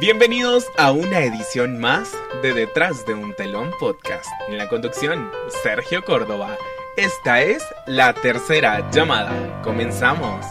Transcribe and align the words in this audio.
Bienvenidos 0.00 0.64
a 0.78 0.92
una 0.92 1.20
edición 1.24 1.78
más 1.78 2.10
de 2.40 2.54
Detrás 2.54 3.04
de 3.04 3.12
un 3.12 3.34
telón 3.34 3.70
podcast. 3.78 4.24
En 4.48 4.56
la 4.56 4.66
conducción, 4.66 5.30
Sergio 5.62 6.02
Córdoba. 6.02 6.56
Esta 6.96 7.42
es 7.42 7.62
la 7.86 8.14
tercera 8.14 8.90
llamada. 8.90 9.60
Comenzamos. 9.60 10.46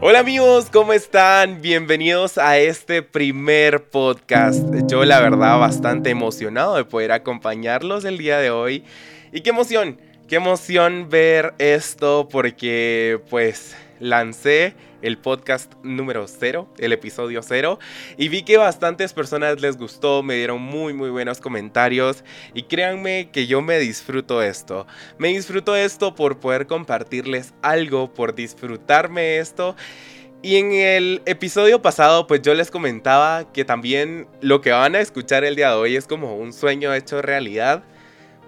Hola 0.00 0.20
amigos, 0.20 0.68
¿cómo 0.72 0.92
están? 0.92 1.60
Bienvenidos 1.60 2.38
a 2.38 2.58
este 2.58 3.02
primer 3.02 3.90
podcast. 3.90 4.64
Yo 4.86 5.04
la 5.04 5.18
verdad 5.18 5.58
bastante 5.58 6.10
emocionado 6.10 6.76
de 6.76 6.84
poder 6.84 7.10
acompañarlos 7.10 8.04
el 8.04 8.18
día 8.18 8.38
de 8.38 8.52
hoy. 8.52 8.84
Y 9.32 9.40
qué 9.40 9.50
emoción, 9.50 10.00
qué 10.28 10.36
emoción 10.36 11.08
ver 11.10 11.54
esto 11.58 12.28
porque 12.30 13.20
pues 13.30 13.74
lancé 14.00 14.74
el 15.02 15.18
podcast 15.18 15.72
número 15.82 16.26
0, 16.26 16.68
el 16.78 16.92
episodio 16.92 17.42
0, 17.42 17.78
y 18.16 18.28
vi 18.28 18.42
que 18.42 18.56
bastantes 18.56 19.12
personas 19.12 19.60
les 19.60 19.76
gustó, 19.76 20.22
me 20.22 20.34
dieron 20.34 20.60
muy 20.60 20.92
muy 20.92 21.10
buenos 21.10 21.40
comentarios 21.40 22.24
y 22.54 22.64
créanme 22.64 23.30
que 23.32 23.46
yo 23.46 23.62
me 23.62 23.78
disfruto 23.78 24.42
esto. 24.42 24.86
Me 25.18 25.28
disfruto 25.28 25.76
esto 25.76 26.14
por 26.14 26.40
poder 26.40 26.66
compartirles 26.66 27.54
algo, 27.62 28.12
por 28.12 28.34
disfrutarme 28.34 29.38
esto. 29.38 29.76
Y 30.42 30.56
en 30.56 30.72
el 30.72 31.22
episodio 31.26 31.82
pasado 31.82 32.26
pues 32.26 32.40
yo 32.42 32.54
les 32.54 32.70
comentaba 32.70 33.52
que 33.52 33.64
también 33.64 34.26
lo 34.40 34.62
que 34.62 34.70
van 34.70 34.94
a 34.94 35.00
escuchar 35.00 35.44
el 35.44 35.54
día 35.54 35.70
de 35.70 35.76
hoy 35.76 35.96
es 35.96 36.06
como 36.06 36.36
un 36.36 36.52
sueño 36.54 36.94
hecho 36.94 37.20
realidad 37.20 37.84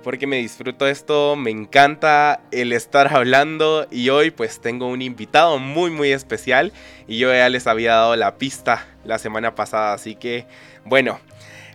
porque 0.03 0.27
me 0.27 0.37
disfruto 0.37 0.87
esto, 0.87 1.37
me 1.37 1.51
encanta 1.51 2.41
el 2.51 2.73
estar 2.73 3.15
hablando 3.15 3.87
y 3.91 4.09
hoy 4.09 4.31
pues 4.31 4.61
tengo 4.61 4.89
un 4.89 5.03
invitado 5.03 5.59
muy 5.59 5.91
muy 5.91 6.13
especial 6.13 6.73
y 7.07 7.19
yo 7.19 7.33
ya 7.33 7.49
les 7.49 7.67
había 7.67 7.95
dado 7.95 8.17
la 8.17 8.37
pista 8.37 8.87
la 9.05 9.19
semana 9.19 9.55
pasada, 9.55 9.95
así 9.95 10.15
que 10.15 10.47
bueno, 10.85 11.21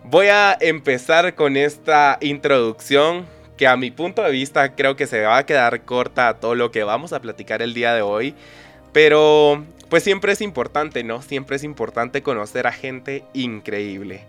voy 0.04 0.28
a 0.28 0.58
empezar 0.60 1.36
con 1.36 1.58
esta 1.58 2.18
introducción 2.22 3.26
que 3.58 3.68
a 3.68 3.76
mi 3.76 3.92
punto 3.92 4.22
de 4.22 4.32
vista 4.32 4.76
creo 4.76 4.96
que 4.96 5.08
se 5.08 5.22
va 5.22 5.38
a 5.38 5.46
quedar 5.46 5.82
corta 5.82 6.28
a 6.28 6.34
todo 6.36 6.56
lo 6.56 6.72
que 6.72 6.84
vamos 6.84 7.14
a 7.14 7.22
platicar 7.22 7.62
el 7.62 7.74
día 7.74 7.94
de 7.94 8.02
hoy, 8.02 8.36
pero 8.94 9.64
pues 9.90 10.04
siempre 10.04 10.34
es 10.34 10.42
importante, 10.42 11.04
¿no? 11.04 11.22
Siempre 11.22 11.56
es 11.56 11.64
importante 11.64 12.22
conocer 12.22 12.68
a 12.68 12.72
gente 12.72 13.24
increíble. 13.34 14.26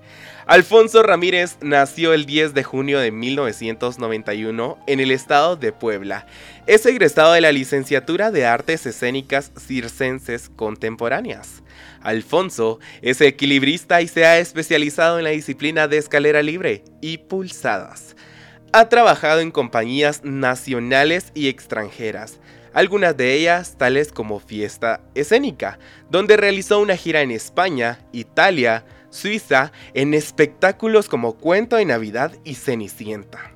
Alfonso 0.46 1.02
Ramírez 1.02 1.58
nació 1.60 2.14
el 2.14 2.24
10 2.24 2.54
de 2.54 2.64
junio 2.64 3.00
de 3.00 3.10
1991 3.10 4.78
en 4.86 5.00
el 5.00 5.10
estado 5.10 5.56
de 5.56 5.72
Puebla. 5.72 6.26
Es 6.66 6.86
egresado 6.86 7.32
de 7.32 7.40
la 7.40 7.52
licenciatura 7.52 8.30
de 8.30 8.46
Artes 8.46 8.86
Escénicas 8.86 9.52
Circenses 9.58 10.48
Contemporáneas. 10.56 11.62
Alfonso 12.00 12.78
es 13.02 13.20
equilibrista 13.20 14.00
y 14.00 14.08
se 14.08 14.24
ha 14.24 14.38
especializado 14.38 15.18
en 15.18 15.24
la 15.24 15.30
disciplina 15.30 15.88
de 15.88 15.98
escalera 15.98 16.42
libre 16.42 16.82
y 17.00 17.18
pulsadas. 17.18 18.16
Ha 18.72 18.88
trabajado 18.88 19.40
en 19.40 19.50
compañías 19.50 20.24
nacionales 20.24 21.32
y 21.34 21.48
extranjeras, 21.48 22.38
algunas 22.72 23.16
de 23.16 23.34
ellas 23.34 23.76
tales 23.76 24.12
como 24.12 24.40
Fiesta 24.40 25.00
Escénica, 25.14 25.78
donde 26.10 26.36
realizó 26.36 26.80
una 26.80 26.96
gira 26.96 27.22
en 27.22 27.30
España, 27.30 27.98
Italia, 28.12 28.84
Suiza 29.10 29.72
en 29.94 30.14
espectáculos 30.14 31.08
como 31.08 31.38
Cuento 31.38 31.76
de 31.76 31.84
Navidad 31.84 32.32
y 32.44 32.54
Cenicienta. 32.54 33.52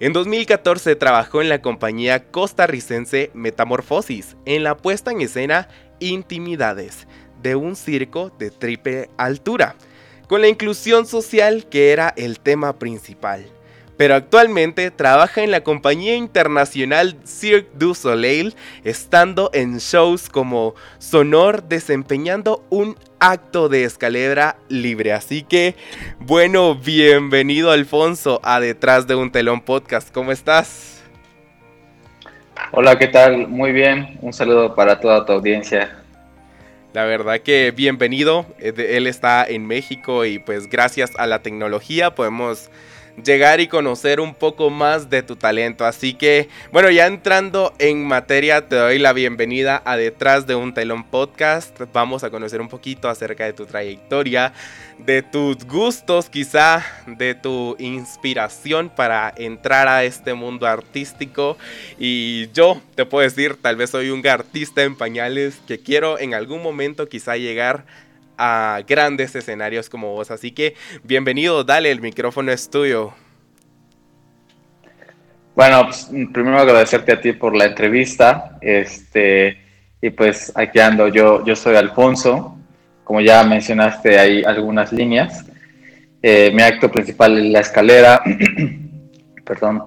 En 0.00 0.12
2014 0.12 0.96
trabajó 0.96 1.40
en 1.40 1.48
la 1.48 1.62
compañía 1.62 2.24
costarricense 2.30 3.30
Metamorfosis 3.34 4.36
en 4.44 4.62
la 4.62 4.76
puesta 4.76 5.10
en 5.10 5.22
escena 5.22 5.68
Intimidades 5.98 7.06
de 7.42 7.56
un 7.56 7.76
circo 7.76 8.30
de 8.38 8.50
triple 8.50 9.08
altura, 9.16 9.76
con 10.28 10.40
la 10.40 10.48
inclusión 10.48 11.06
social 11.06 11.66
que 11.70 11.92
era 11.92 12.12
el 12.16 12.40
tema 12.40 12.78
principal 12.78 13.46
pero 13.96 14.14
actualmente 14.14 14.90
trabaja 14.90 15.42
en 15.42 15.50
la 15.50 15.62
compañía 15.62 16.16
internacional 16.16 17.16
Cirque 17.24 17.70
du 17.74 17.94
Soleil, 17.94 18.54
estando 18.84 19.50
en 19.52 19.78
shows 19.78 20.28
como 20.28 20.74
Sonor 20.98 21.64
desempeñando 21.64 22.64
un 22.70 22.96
acto 23.20 23.68
de 23.68 23.84
escalera 23.84 24.58
libre. 24.68 25.12
Así 25.12 25.42
que, 25.42 25.74
bueno, 26.18 26.74
bienvenido 26.74 27.70
Alfonso 27.70 28.40
a 28.42 28.60
Detrás 28.60 29.06
de 29.06 29.14
un 29.14 29.32
Telón 29.32 29.60
Podcast. 29.60 30.12
¿Cómo 30.12 30.32
estás? 30.32 31.02
Hola, 32.72 32.98
¿qué 32.98 33.06
tal? 33.08 33.48
Muy 33.48 33.72
bien. 33.72 34.18
Un 34.20 34.32
saludo 34.32 34.74
para 34.74 35.00
toda 35.00 35.24
tu 35.24 35.32
audiencia. 35.32 36.02
La 36.92 37.04
verdad 37.04 37.40
que 37.40 37.72
bienvenido. 37.76 38.46
Eh, 38.58 38.72
él 38.96 39.06
está 39.06 39.44
en 39.46 39.66
México 39.66 40.24
y 40.24 40.38
pues 40.38 40.68
gracias 40.68 41.12
a 41.18 41.26
la 41.26 41.42
tecnología 41.42 42.14
podemos 42.14 42.70
llegar 43.22 43.60
y 43.60 43.68
conocer 43.68 44.20
un 44.20 44.34
poco 44.34 44.70
más 44.70 45.08
de 45.10 45.22
tu 45.22 45.36
talento. 45.36 45.84
Así 45.84 46.14
que, 46.14 46.48
bueno, 46.72 46.90
ya 46.90 47.06
entrando 47.06 47.72
en 47.78 48.06
materia, 48.06 48.68
te 48.68 48.76
doy 48.76 48.98
la 48.98 49.12
bienvenida 49.12 49.82
a 49.84 49.96
Detrás 49.96 50.46
de 50.46 50.54
un 50.54 50.74
Telón 50.74 51.04
Podcast. 51.04 51.80
Vamos 51.92 52.24
a 52.24 52.30
conocer 52.30 52.60
un 52.60 52.68
poquito 52.68 53.08
acerca 53.08 53.44
de 53.44 53.52
tu 53.52 53.66
trayectoria, 53.66 54.52
de 54.98 55.22
tus 55.22 55.64
gustos, 55.66 56.28
quizá, 56.28 56.84
de 57.06 57.34
tu 57.34 57.76
inspiración 57.78 58.90
para 58.94 59.32
entrar 59.36 59.88
a 59.88 60.04
este 60.04 60.34
mundo 60.34 60.66
artístico. 60.66 61.56
Y 61.98 62.50
yo 62.52 62.80
te 62.94 63.06
puedo 63.06 63.22
decir, 63.22 63.56
tal 63.60 63.76
vez 63.76 63.90
soy 63.90 64.10
un 64.10 64.26
artista 64.26 64.82
en 64.82 64.96
pañales 64.96 65.60
que 65.66 65.78
quiero 65.78 66.18
en 66.18 66.34
algún 66.34 66.62
momento 66.62 67.08
quizá 67.08 67.36
llegar 67.36 67.84
a 67.86 68.05
grandes 68.86 69.34
escenarios 69.34 69.88
como 69.88 70.12
vos. 70.12 70.30
Así 70.30 70.52
que 70.52 70.74
bienvenido, 71.02 71.64
dale, 71.64 71.90
el 71.90 72.00
micrófono 72.00 72.52
es 72.52 72.68
tuyo. 72.68 73.14
Bueno, 75.54 75.84
pues, 75.84 76.10
primero 76.32 76.58
agradecerte 76.58 77.12
a 77.12 77.20
ti 77.20 77.32
por 77.32 77.56
la 77.56 77.64
entrevista. 77.64 78.58
Este, 78.60 79.58
y 80.02 80.10
pues 80.10 80.52
aquí 80.54 80.78
ando, 80.78 81.08
yo, 81.08 81.44
yo 81.44 81.56
soy 81.56 81.76
Alfonso. 81.76 82.58
Como 83.04 83.20
ya 83.20 83.42
mencionaste, 83.44 84.18
hay 84.18 84.44
algunas 84.44 84.92
líneas. 84.92 85.46
Eh, 86.22 86.50
mi 86.52 86.62
acto 86.62 86.90
principal 86.90 87.38
es 87.38 87.44
la 87.50 87.60
escalera. 87.60 88.22
perdón. 89.46 89.84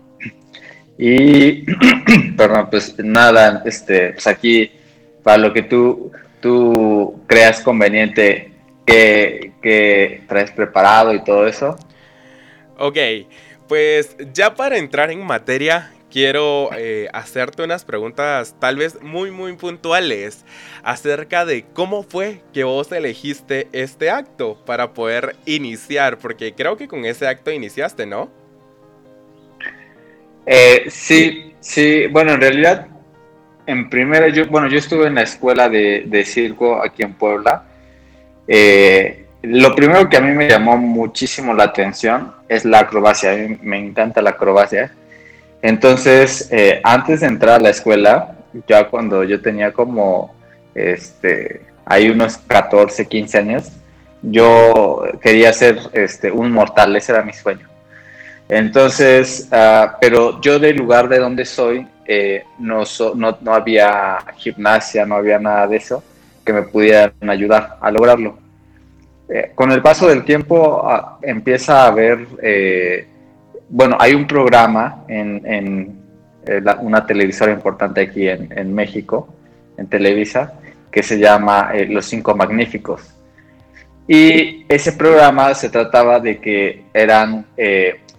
Y, 0.97 1.65
perdón, 2.37 2.67
pues 2.71 2.95
nada, 2.97 3.61
este, 3.65 4.13
pues 4.13 4.25
aquí, 4.25 4.71
para 5.23 5.37
lo 5.37 5.53
que 5.53 5.61
tú 5.63 6.11
tú 6.39 7.21
creas 7.27 7.61
conveniente 7.61 8.53
que, 8.85 9.53
que 9.61 10.23
traes 10.27 10.51
preparado 10.51 11.13
y 11.13 11.23
todo 11.23 11.47
eso. 11.47 11.77
Ok, 12.77 12.97
pues 13.67 14.15
ya 14.33 14.55
para 14.55 14.77
entrar 14.77 15.11
en 15.11 15.23
materia, 15.25 15.91
quiero 16.09 16.69
eh, 16.75 17.07
hacerte 17.13 17.63
unas 17.63 17.85
preguntas 17.85 18.55
tal 18.59 18.77
vez 18.77 19.01
muy 19.01 19.31
muy 19.31 19.53
puntuales 19.53 20.43
acerca 20.83 21.45
de 21.45 21.65
cómo 21.73 22.03
fue 22.03 22.41
que 22.53 22.63
vos 22.63 22.91
elegiste 22.91 23.67
este 23.71 24.09
acto 24.09 24.57
para 24.65 24.93
poder 24.93 25.35
iniciar, 25.45 26.17
porque 26.17 26.53
creo 26.53 26.77
que 26.77 26.87
con 26.87 27.05
ese 27.05 27.27
acto 27.27 27.51
iniciaste, 27.51 28.05
¿no? 28.05 28.29
Eh, 30.45 30.85
sí, 30.89 31.53
sí, 31.59 32.07
bueno, 32.07 32.33
en 32.33 32.41
realidad 32.41 32.87
en 33.69 33.89
primera, 33.89 34.25
bueno, 34.49 34.67
yo 34.67 34.79
estuve 34.79 35.07
en 35.07 35.15
la 35.15 35.21
escuela 35.21 35.69
de, 35.69 36.23
circo 36.25 36.81
aquí 36.81 37.03
en 37.03 37.13
Puebla. 37.13 37.63
Eh, 38.47 39.25
lo 39.43 39.75
primero 39.75 40.09
que 40.09 40.17
a 40.17 40.21
mí 40.21 40.31
me 40.31 40.49
llamó 40.49 40.75
muchísimo 40.77 41.53
la 41.53 41.65
atención 41.65 42.33
es 42.47 42.65
la 42.65 42.79
acrobacia. 42.79 43.31
A 43.31 43.35
mí 43.35 43.59
me 43.61 43.77
encanta 43.77 44.23
la 44.23 44.31
acrobacia. 44.31 44.91
Entonces, 45.61 46.49
eh, 46.51 46.81
antes 46.83 47.21
de 47.21 47.27
entrar 47.27 47.59
a 47.59 47.63
la 47.63 47.69
escuela, 47.69 48.35
ya 48.67 48.85
cuando 48.85 49.23
yo 49.23 49.39
tenía 49.39 49.71
como, 49.71 50.33
este, 50.73 51.61
hay 51.85 52.09
unos 52.09 52.37
14, 52.37 53.05
15 53.05 53.37
años, 53.37 53.71
yo 54.23 55.03
quería 55.21 55.53
ser 55.53 55.77
este, 55.93 56.31
un 56.31 56.51
mortal, 56.51 56.95
ese 56.95 57.11
era 57.11 57.21
mi 57.21 57.33
sueño. 57.33 57.67
Entonces, 58.49 59.47
ah, 59.51 59.97
pero 60.01 60.41
yo 60.41 60.57
del 60.57 60.77
lugar 60.77 61.07
de 61.07 61.19
donde 61.19 61.45
soy, 61.45 61.85
eh, 62.11 62.43
no, 62.57 62.81
no, 63.13 63.53
había 63.53 64.17
gimnasia, 64.35 65.05
no 65.05 65.13
había 65.13 65.37
nada 65.37 65.67
de 65.67 65.77
eso 65.77 66.03
que 66.43 66.51
me 66.51 66.63
pudieran 66.63 67.13
ayudar 67.29 67.77
a 67.79 67.91
lograrlo. 67.91 68.35
Eh, 69.29 69.51
con 69.53 69.71
el 69.71 69.83
paso 69.83 70.07
del 70.07 70.25
tiempo 70.25 70.81
ah, 70.83 71.19
empieza 71.21 71.83
a 71.83 71.85
haber, 71.85 72.25
eh, 72.41 73.07
bueno, 73.69 73.95
hay 73.99 74.15
un 74.15 74.25
programa 74.25 75.03
en, 75.07 75.99
una 76.81 77.05
televisora 77.05 77.51
importante 77.51 78.01
aquí 78.01 78.27
en, 78.27 78.73
México, 78.73 79.31
en 79.77 79.85
Televisa, 79.85 80.53
que 80.91 81.03
se 81.03 81.19
llama 81.19 81.71
Los 81.89 82.05
Cinco 82.05 82.35
Magníficos. 82.35 83.13
Y 84.07 84.65
ese 84.67 84.93
programa 84.93 85.53
se 85.53 85.69
trataba 85.69 86.19
de 86.19 86.39
que 86.39 86.85
eran 86.91 87.45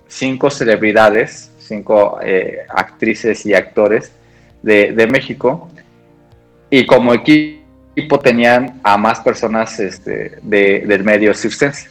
cinco 0.07 0.49
celebridades 0.49 1.50
cinco 1.71 2.19
eh, 2.21 2.67
actrices 2.69 3.47
y 3.47 3.55
actores 3.55 4.13
de, 4.63 5.07
México. 5.07 5.69
Y 6.69 6.85
como 6.85 7.15
equipo 7.15 8.19
tenían 8.19 8.81
a 8.83 8.97
más 8.97 9.21
personas 9.21 9.79
este, 9.79 10.39
del 10.43 11.05
medio 11.05 11.33
circense. 11.33 11.89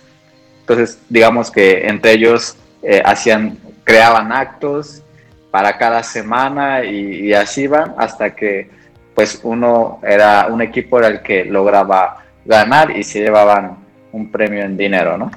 Entonces, 0.61 0.99
digamos 1.09 1.49
que 1.49 1.87
entre 1.87 2.11
ellos 2.11 2.57
eh, 2.83 3.01
hacían, 3.03 3.57
creaban 3.83 4.31
actos 4.31 5.01
para 5.49 5.77
cada 5.77 6.03
semana 6.03 6.83
y, 6.83 7.33
así 7.33 7.63
iban 7.63 7.95
hasta 7.97 8.35
que 8.35 8.69
pues 9.15 9.39
uno 9.43 9.99
era, 10.03 10.47
un 10.49 10.61
equipo 10.61 10.99
era 10.99 11.07
el 11.07 11.21
que 11.21 11.43
lograba 11.45 12.25
ganar 12.45 12.95
y 12.95 13.03
se 13.03 13.19
llevaban 13.19 13.77
un 14.11 14.31
premio 14.31 14.63
en 14.63 14.77
dinero, 14.77 15.17
¿no? 15.17 15.31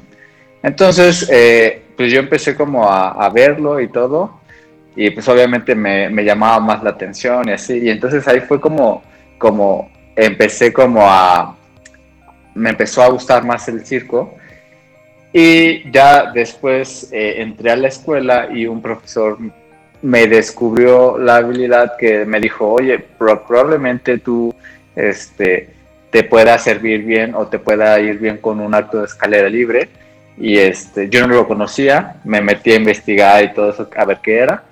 Entonces, 0.62 1.28
eh, 1.32 1.81
pues 1.96 2.12
yo 2.12 2.20
empecé 2.20 2.54
como 2.54 2.88
a, 2.88 3.28
verlo 3.30 3.80
y 3.80 3.88
todo, 3.88 4.40
y 4.94 5.10
pues 5.10 5.28
obviamente 5.28 5.74
me, 5.74 6.10
llamaba 6.24 6.60
más 6.60 6.82
la 6.82 6.90
atención 6.90 7.48
y 7.48 7.52
así, 7.52 7.78
y 7.78 7.90
entonces 7.90 8.26
ahí 8.28 8.40
fue 8.40 8.60
como, 8.60 9.02
como 9.38 9.90
empecé 10.16 10.72
como 10.72 11.02
a, 11.02 11.56
me 12.54 12.70
empezó 12.70 13.02
a 13.02 13.08
gustar 13.08 13.44
más 13.44 13.68
el 13.68 13.84
circo, 13.86 14.34
y 15.32 15.90
ya 15.90 16.30
después 16.30 17.08
eh, 17.12 17.40
entré 17.40 17.70
a 17.70 17.76
la 17.76 17.88
escuela 17.88 18.48
y 18.52 18.66
un 18.66 18.82
profesor 18.82 19.38
me 20.02 20.26
descubrió 20.26 21.16
la 21.16 21.36
habilidad 21.36 21.96
que 21.96 22.26
me 22.26 22.40
dijo, 22.40 22.70
oye, 22.70 22.98
probablemente 22.98 24.18
tú 24.18 24.54
este, 24.96 25.70
te 26.10 26.24
pueda 26.24 26.58
servir 26.58 27.04
bien 27.04 27.34
o 27.34 27.46
te 27.46 27.58
pueda 27.58 27.98
ir 28.00 28.18
bien 28.18 28.36
con 28.36 28.60
un 28.60 28.74
acto 28.74 28.98
de 28.98 29.06
escalera 29.06 29.48
libre. 29.48 29.88
Y 30.38 30.58
este, 30.58 31.08
yo 31.08 31.26
no 31.26 31.34
lo 31.34 31.46
conocía, 31.46 32.16
me 32.24 32.40
metí 32.40 32.72
a 32.72 32.76
investigar 32.76 33.44
y 33.44 33.52
todo 33.52 33.70
eso, 33.70 33.88
a 33.96 34.04
ver 34.04 34.18
qué 34.22 34.38
era. 34.38 34.64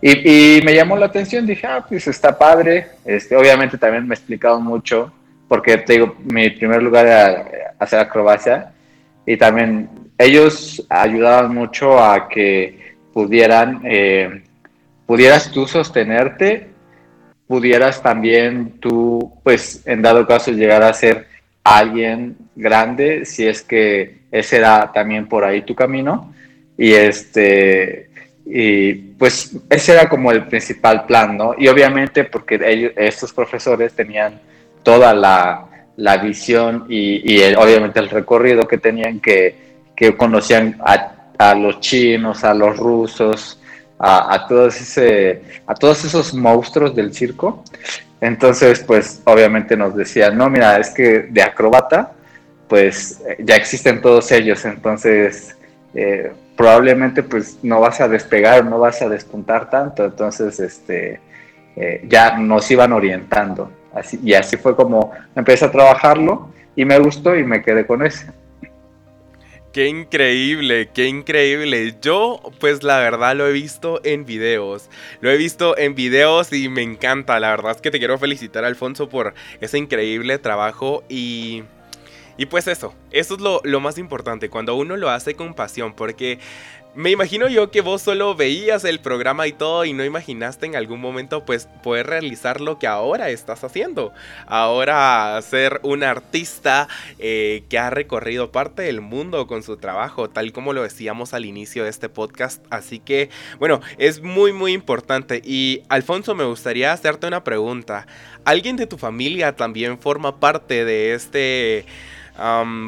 Y, 0.00 0.60
me 0.64 0.74
llamó 0.74 0.96
la 0.96 1.06
atención, 1.06 1.46
dije, 1.46 1.66
ah, 1.66 1.84
pues 1.88 2.06
está 2.06 2.36
padre. 2.38 2.86
Este, 3.04 3.36
obviamente 3.36 3.78
también 3.78 4.06
me 4.06 4.14
explicaron 4.14 4.62
mucho, 4.62 5.12
porque 5.48 5.78
te 5.78 5.94
digo, 5.94 6.16
mi 6.24 6.50
primer 6.50 6.82
lugar 6.82 7.06
era 7.06 7.74
hacer 7.78 7.98
acrobacia 7.98 8.72
y 9.26 9.36
también 9.36 9.88
ellos 10.16 10.84
ayudaban 10.88 11.54
mucho 11.54 12.02
a 12.02 12.28
que 12.28 12.96
pudieran, 13.12 13.80
eh, 13.84 14.42
pudieras 15.06 15.50
tú 15.50 15.66
sostenerte, 15.66 16.68
pudieras 17.46 18.02
también 18.02 18.78
tú, 18.78 19.32
pues 19.42 19.82
en 19.86 20.02
dado 20.02 20.26
caso, 20.26 20.52
llegar 20.52 20.82
a 20.82 20.92
ser 20.92 21.26
alguien 21.64 22.36
grande, 22.54 23.24
si 23.24 23.46
es 23.46 23.62
que 23.62 24.17
ese 24.30 24.56
era 24.58 24.90
también 24.92 25.26
por 25.26 25.44
ahí 25.44 25.62
tu 25.62 25.74
camino. 25.74 26.34
Y 26.76 26.92
este, 26.92 28.10
y 28.46 28.94
pues 28.94 29.56
ese 29.68 29.92
era 29.92 30.08
como 30.08 30.32
el 30.32 30.46
principal 30.46 31.04
plan, 31.04 31.36
¿no? 31.36 31.54
Y 31.58 31.68
obviamente 31.68 32.24
porque 32.24 32.58
ellos, 32.64 32.92
estos 32.96 33.32
profesores 33.32 33.92
tenían 33.92 34.40
toda 34.82 35.12
la, 35.12 35.66
la 35.96 36.16
visión 36.16 36.86
y, 36.88 37.42
obviamente 37.54 37.98
el 37.98 38.08
recorrido 38.08 38.66
que 38.66 38.78
tenían 38.78 39.20
que, 39.20 39.54
que 39.94 40.16
conocían 40.16 40.76
a, 40.80 41.12
a, 41.36 41.54
los 41.54 41.80
chinos, 41.80 42.44
a 42.44 42.54
los 42.54 42.76
rusos, 42.76 43.60
a, 43.98 44.34
a, 44.34 44.46
todos 44.46 44.80
ese, 44.80 45.42
a 45.66 45.74
todos 45.74 46.04
esos 46.04 46.32
monstruos 46.32 46.94
del 46.94 47.12
circo. 47.12 47.64
Entonces, 48.20 48.80
pues 48.80 49.20
obviamente 49.24 49.76
nos 49.76 49.94
decían, 49.94 50.38
no, 50.38 50.48
mira, 50.48 50.78
es 50.78 50.90
que 50.90 51.26
de 51.28 51.42
acrobata, 51.42 52.12
pues 52.68 53.22
ya 53.38 53.56
existen 53.56 54.00
todos 54.00 54.30
ellos, 54.32 54.64
entonces 54.64 55.56
eh, 55.94 56.32
probablemente 56.56 57.22
pues 57.22 57.58
no 57.62 57.80
vas 57.80 58.00
a 58.00 58.08
despegar, 58.08 58.64
no 58.64 58.78
vas 58.78 59.00
a 59.02 59.08
despuntar 59.08 59.70
tanto, 59.70 60.04
entonces 60.04 60.60
este, 60.60 61.20
eh, 61.76 62.04
ya 62.08 62.36
nos 62.38 62.70
iban 62.70 62.92
orientando 62.92 63.72
y 64.22 64.34
así 64.34 64.56
fue 64.56 64.76
como 64.76 65.12
empecé 65.34 65.64
a 65.64 65.70
trabajarlo 65.70 66.50
y 66.76 66.84
me 66.84 66.98
gustó 66.98 67.36
y 67.36 67.44
me 67.44 67.62
quedé 67.62 67.86
con 67.86 68.04
ese. 68.04 68.26
Qué 69.72 69.86
increíble, 69.86 70.88
qué 70.92 71.06
increíble. 71.06 71.94
Yo, 72.00 72.40
pues 72.58 72.82
la 72.82 72.98
verdad 72.98 73.36
lo 73.36 73.46
he 73.46 73.52
visto 73.52 74.00
en 74.02 74.24
videos. 74.24 74.88
Lo 75.20 75.30
he 75.30 75.36
visto 75.36 75.76
en 75.76 75.94
videos 75.94 76.52
y 76.52 76.68
me 76.68 76.82
encanta. 76.82 77.38
La 77.38 77.50
verdad 77.50 77.72
es 77.72 77.80
que 77.80 77.90
te 77.90 77.98
quiero 77.98 78.18
felicitar, 78.18 78.64
Alfonso, 78.64 79.08
por 79.08 79.34
ese 79.60 79.78
increíble 79.78 80.38
trabajo 80.38 81.04
y... 81.08 81.64
Y 82.38 82.46
pues 82.46 82.66
eso, 82.68 82.94
eso 83.10 83.34
es 83.34 83.40
lo, 83.40 83.60
lo 83.64 83.80
más 83.80 83.98
importante, 83.98 84.48
cuando 84.48 84.74
uno 84.76 84.96
lo 84.96 85.10
hace 85.10 85.34
con 85.34 85.54
pasión, 85.54 85.92
porque 85.92 86.38
me 86.98 87.10
imagino 87.10 87.48
yo 87.48 87.70
que 87.70 87.80
vos 87.80 88.02
solo 88.02 88.34
veías 88.34 88.84
el 88.84 88.98
programa 88.98 89.46
y 89.46 89.52
todo 89.52 89.84
y 89.84 89.92
no 89.92 90.04
imaginaste 90.04 90.66
en 90.66 90.74
algún 90.74 91.00
momento 91.00 91.44
pues 91.44 91.68
poder 91.82 92.08
realizar 92.08 92.60
lo 92.60 92.80
que 92.80 92.88
ahora 92.88 93.30
estás 93.30 93.62
haciendo. 93.62 94.12
Ahora 94.46 95.40
ser 95.42 95.78
un 95.84 96.02
artista 96.02 96.88
eh, 97.20 97.62
que 97.68 97.78
ha 97.78 97.90
recorrido 97.90 98.50
parte 98.50 98.82
del 98.82 99.00
mundo 99.00 99.46
con 99.46 99.62
su 99.62 99.76
trabajo, 99.76 100.28
tal 100.30 100.52
como 100.52 100.72
lo 100.72 100.82
decíamos 100.82 101.34
al 101.34 101.44
inicio 101.44 101.84
de 101.84 101.90
este 101.90 102.08
podcast. 102.08 102.64
Así 102.70 102.98
que 102.98 103.30
bueno, 103.60 103.80
es 103.98 104.22
muy 104.22 104.52
muy 104.52 104.72
importante. 104.72 105.40
Y 105.44 105.82
Alfonso, 105.88 106.34
me 106.34 106.44
gustaría 106.44 106.92
hacerte 106.92 107.28
una 107.28 107.44
pregunta. 107.44 108.08
¿Alguien 108.44 108.76
de 108.76 108.86
tu 108.88 108.98
familia 108.98 109.54
también 109.54 110.00
forma 110.00 110.40
parte 110.40 110.84
de 110.84 111.14
este 111.14 111.84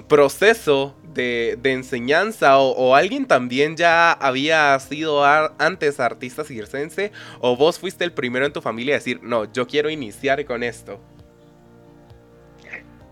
proceso 0.07 0.95
de, 1.13 1.59
enseñanza 1.65 2.59
o, 2.59 2.95
alguien 2.95 3.27
también 3.27 3.77
ya 3.77 4.13
había 4.13 4.79
sido 4.79 5.25
antes 5.59 6.01
artista 6.01 6.45
circense 6.45 7.13
o 7.41 7.57
vos 7.57 7.79
fuiste 7.79 8.05
el 8.05 8.13
primero 8.13 8.47
en 8.47 8.53
tu 8.53 8.61
familia 8.61 8.95
a 8.95 8.99
decir, 8.99 9.21
no, 9.23 9.51
yo 9.53 9.67
quiero 9.67 9.91
iniciar 9.91 10.45
con 10.45 10.63
esto? 10.63 11.01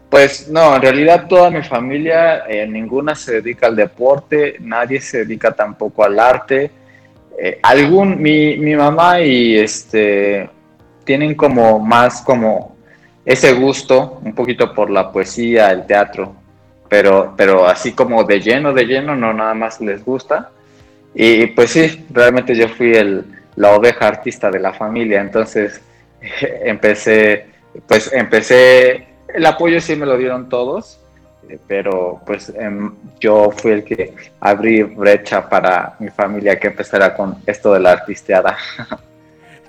Pues 0.09 0.49
no, 0.49 0.77
en 0.77 0.83
realidad 0.83 1.27
toda 1.29 1.51
mi 1.51 1.63
familia, 1.63 2.45
eh, 2.49 2.67
ninguna 2.67 3.15
se 3.15 3.43
dedica 3.43 3.67
al 3.67 3.77
deporte, 3.77 4.57
nadie 4.61 5.01
se 5.03 5.19
dedica 5.19 5.53
tampoco 5.53 6.03
al 6.03 6.19
arte. 6.19 6.71
Eh, 7.39 7.59
algún, 7.63 8.21
mi, 8.21 8.57
mi 8.57 8.75
mamá 8.75 9.21
y 9.21 9.57
este 9.57 10.49
tienen 11.05 11.35
como 11.35 11.79
más 11.79 12.23
como 12.23 12.78
ese 13.29 13.53
gusto, 13.53 14.21
un 14.25 14.35
poquito 14.35 14.73
por 14.73 14.89
la 14.89 15.13
poesía, 15.13 15.71
el 15.71 15.85
teatro, 15.85 16.35
pero, 16.89 17.35
pero 17.37 17.69
así 17.69 17.93
como 17.93 18.25
de 18.25 18.41
lleno, 18.41 18.73
de 18.73 18.87
lleno, 18.87 19.15
no 19.15 19.35
nada 19.35 19.53
más 19.53 19.83
les 19.83 20.03
gusta. 20.03 20.51
Y 21.15 21.49
pues 21.49 21.73
sí, 21.73 22.07
realmente 22.11 22.57
yo 22.57 22.69
fui 22.71 22.95
el, 22.95 23.27
la 23.57 23.77
oveja 23.77 24.09
artista 24.09 24.51
de 24.51 24.61
la 24.61 24.73
familia, 24.73 25.21
entonces 25.21 25.79
empecé, 26.41 27.49
pues 27.87 28.11
empecé, 28.15 29.09
el 29.35 29.45
apoyo 29.45 29.79
sí 29.83 29.95
me 29.95 30.07
lo 30.07 30.17
dieron 30.17 30.49
todos, 30.49 30.99
pero 31.67 32.23
pues 32.25 32.51
em, 32.57 32.95
yo 33.21 33.51
fui 33.51 33.73
el 33.73 33.85
que 33.85 34.15
abrí 34.41 34.85
brecha 34.85 35.47
para 35.47 35.97
mi 35.99 36.09
familia 36.09 36.59
que 36.59 36.69
empezara 36.69 37.15
con 37.15 37.37
esto 37.45 37.75
de 37.75 37.81
la 37.81 37.93
artisteada. 37.93 38.57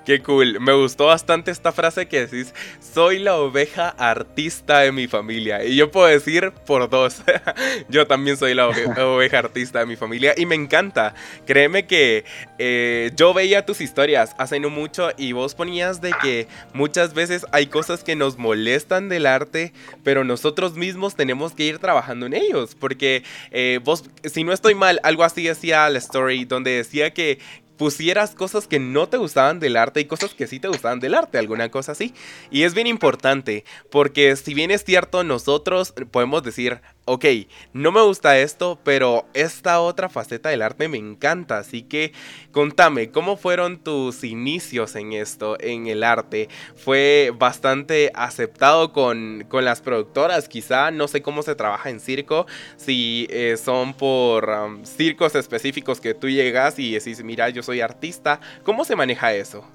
Qué 0.05 0.21
cool. 0.21 0.59
Me 0.59 0.73
gustó 0.73 1.05
bastante 1.05 1.51
esta 1.51 1.71
frase 1.71 2.07
que 2.07 2.25
decís, 2.25 2.53
soy 2.79 3.19
la 3.19 3.35
oveja 3.35 3.89
artista 3.89 4.79
de 4.79 4.91
mi 4.91 5.07
familia. 5.07 5.63
Y 5.63 5.75
yo 5.75 5.91
puedo 5.91 6.07
decir 6.07 6.51
por 6.65 6.89
dos, 6.89 7.21
yo 7.89 8.07
también 8.07 8.37
soy 8.37 8.53
la 8.53 8.67
oveja, 9.05 9.39
artista 9.39 9.79
de 9.79 9.85
mi 9.85 9.95
familia 9.95 10.33
y 10.35 10.45
me 10.45 10.55
encanta. 10.55 11.13
Créeme 11.45 11.85
que 11.85 12.25
eh, 12.57 13.11
yo 13.15 13.33
veía 13.33 13.65
tus 13.65 13.81
historias 13.81 14.35
hace 14.37 14.59
no 14.59 14.69
mucho 14.69 15.09
y 15.17 15.33
vos 15.33 15.53
ponías 15.53 16.01
de 16.01 16.11
que 16.21 16.47
muchas 16.73 17.13
veces 17.13 17.45
hay 17.51 17.67
cosas 17.67 18.03
que 18.03 18.15
nos 18.15 18.37
molestan 18.37 19.09
del 19.09 19.25
arte, 19.25 19.73
pero 20.03 20.23
nosotros 20.23 20.75
mismos 20.75 21.15
tenemos 21.15 21.53
que 21.53 21.63
ir 21.63 21.79
trabajando 21.79 22.25
en 22.25 22.33
ellos. 22.33 22.75
Porque 22.75 23.23
eh, 23.51 23.79
vos, 23.83 24.05
si 24.23 24.43
no 24.43 24.53
estoy 24.53 24.75
mal, 24.75 24.99
algo 25.03 25.23
así 25.23 25.43
decía 25.43 25.89
la 25.89 25.99
story 25.99 26.45
donde 26.45 26.71
decía 26.71 27.13
que 27.13 27.39
pusieras 27.79 28.35
cosas 28.35 28.67
que 28.67 28.77
no 28.77 29.07
te 29.07 29.15
gustaban 29.15 29.61
del 29.61 29.77
arte 29.77 30.01
y 30.01 30.05
cosas 30.05 30.33
que 30.33 30.47
sí 30.47 30.59
te 30.59 30.67
gustaban 30.67 30.99
del 30.99 31.15
arte, 31.15 31.37
alguna 31.37 31.71
cosa 31.71 31.93
así. 31.93 32.13
Y 32.51 32.63
es 32.63 32.73
bien 32.73 32.87
importante, 32.87 33.63
porque 33.89 34.35
si 34.35 34.53
bien 34.53 34.69
es 34.69 34.83
cierto, 34.83 35.23
nosotros 35.23 35.93
podemos 36.11 36.43
decir, 36.43 36.81
ok, 37.09 37.25
no 37.73 37.91
me 37.91 38.03
gusta 38.03 38.37
esto, 38.37 38.79
pero 38.83 39.25
esta 39.33 39.79
otra 39.81 40.09
faceta 40.09 40.49
del 40.49 40.61
arte 40.61 40.87
me 40.87 40.99
encanta. 40.99 41.57
Así 41.57 41.81
que 41.81 42.13
contame, 42.51 43.09
¿cómo 43.09 43.35
fueron 43.35 43.79
tus 43.79 44.23
inicios 44.23 44.95
en 44.95 45.13
esto, 45.13 45.57
en 45.59 45.87
el 45.87 46.03
arte? 46.03 46.49
¿Fue 46.75 47.33
bastante 47.35 48.11
aceptado 48.13 48.93
con, 48.93 49.47
las 49.51 49.81
productoras? 49.81 50.47
Quizá, 50.47 50.91
no 50.91 51.07
sé 51.07 51.23
cómo 51.23 51.41
se 51.41 51.55
trabaja 51.55 51.89
en 51.89 51.99
circo, 51.99 52.45
si 52.77 53.27
eh, 53.31 53.57
son 53.57 53.95
por 53.95 54.47
um, 54.47 54.85
circos 54.85 55.33
específicos 55.33 55.99
que 55.99 56.13
tú 56.13 56.29
llegas 56.29 56.77
y 56.77 56.93
decís, 56.93 57.23
mira, 57.23 57.49
yo 57.49 57.63
soy 57.63 57.81
artista. 57.81 58.39
¿Cómo 58.63 58.85
se 58.85 58.95
maneja 58.95 59.33
eso? 59.33 59.65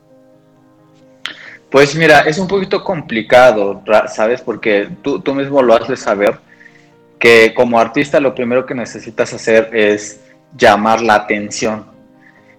Pues 1.68 1.96
mira, 1.96 2.20
es 2.20 2.38
un 2.38 2.46
poquito 2.46 2.84
complicado, 2.84 3.82
¿sabes? 4.06 4.40
Porque 4.40 4.88
tú, 5.02 5.20
tú 5.20 5.34
mismo 5.34 5.60
lo 5.60 5.76
de 5.80 5.96
saber 5.96 6.38
que 7.24 7.54
como 7.54 7.80
artista 7.80 8.20
lo 8.20 8.34
primero 8.34 8.66
que 8.66 8.74
necesitas 8.74 9.32
hacer 9.32 9.70
es 9.72 10.20
llamar 10.58 11.00
la 11.00 11.14
atención 11.14 11.86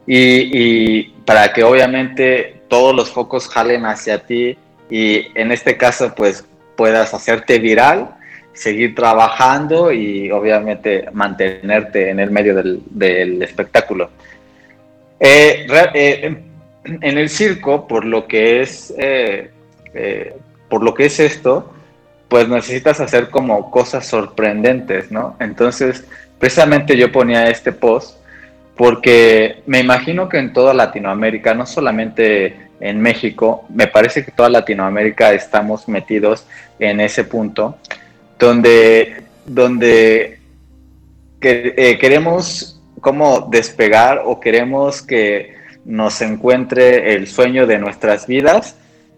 y, 0.07 1.03
para 1.23 1.53
que 1.53 1.63
obviamente 1.63 2.61
todos 2.67 2.95
los 2.95 3.11
focos 3.11 3.47
jalen 3.47 3.85
hacia 3.85 4.25
ti 4.25 4.57
y 4.89 5.27
en 5.35 5.51
este 5.51 5.77
caso 5.77 6.15
pues 6.15 6.45
puedas 6.75 7.13
hacerte 7.13 7.59
viral, 7.59 8.15
seguir 8.53 8.95
trabajando 8.95 9.91
y 9.91 10.31
obviamente 10.31 11.09
mantenerte 11.13 12.09
en 12.09 12.19
el 12.19 12.31
medio 12.31 12.55
del, 12.55 13.43
espectáculo. 13.43 14.09
Eh, 15.19 15.67
eh, 15.93 16.37
en 16.85 17.17
el 17.19 17.29
circo, 17.29 17.87
por 17.87 18.03
lo 18.03 18.25
que 18.25 18.61
es, 18.61 18.91
eh, 18.97 19.51
por 20.67 20.83
lo 20.83 20.95
que 20.95 21.05
es 21.05 21.19
esto, 21.19 21.74
pues 22.27 22.47
necesitas 22.47 22.99
hacer 22.99 23.29
como 23.29 23.69
cosas 23.71 24.05
sorprendentes, 24.05 25.11
¿no? 25.11 25.35
Entonces, 25.39 26.05
precisamente 26.39 26.97
yo 26.97 27.11
ponía 27.11 27.49
este 27.49 27.71
post 27.71 28.17
porque 28.75 29.63
me 29.65 29.79
imagino 29.79 30.27
que 30.27 30.37
en 30.37 30.51
toda 30.51 30.73
Latinoamérica, 30.73 31.53
no 31.53 31.65
solamente 31.65 32.67
en 32.79 32.99
México, 32.99 33.65
me 33.69 33.87
parece 33.87 34.25
que 34.25 34.31
toda 34.31 34.49
Latinoamérica 34.49 35.33
estamos 35.33 35.87
metidos 35.87 36.45
en 36.79 36.99
ese 36.99 37.23
punto 37.23 37.77
donde, 38.37 39.23
donde 39.45 40.39
eh, 41.41 41.97
queremos 41.99 42.81
como 42.99 43.47
despegar 43.51 44.21
o 44.25 44.39
queremos 44.39 45.01
que 45.01 45.55
nos 45.85 46.21
encuentre 46.21 47.13
el 47.13 47.27
sueño 47.27 47.67
de 47.67 47.77
nuestras 47.77 48.27
vidas 48.27 48.75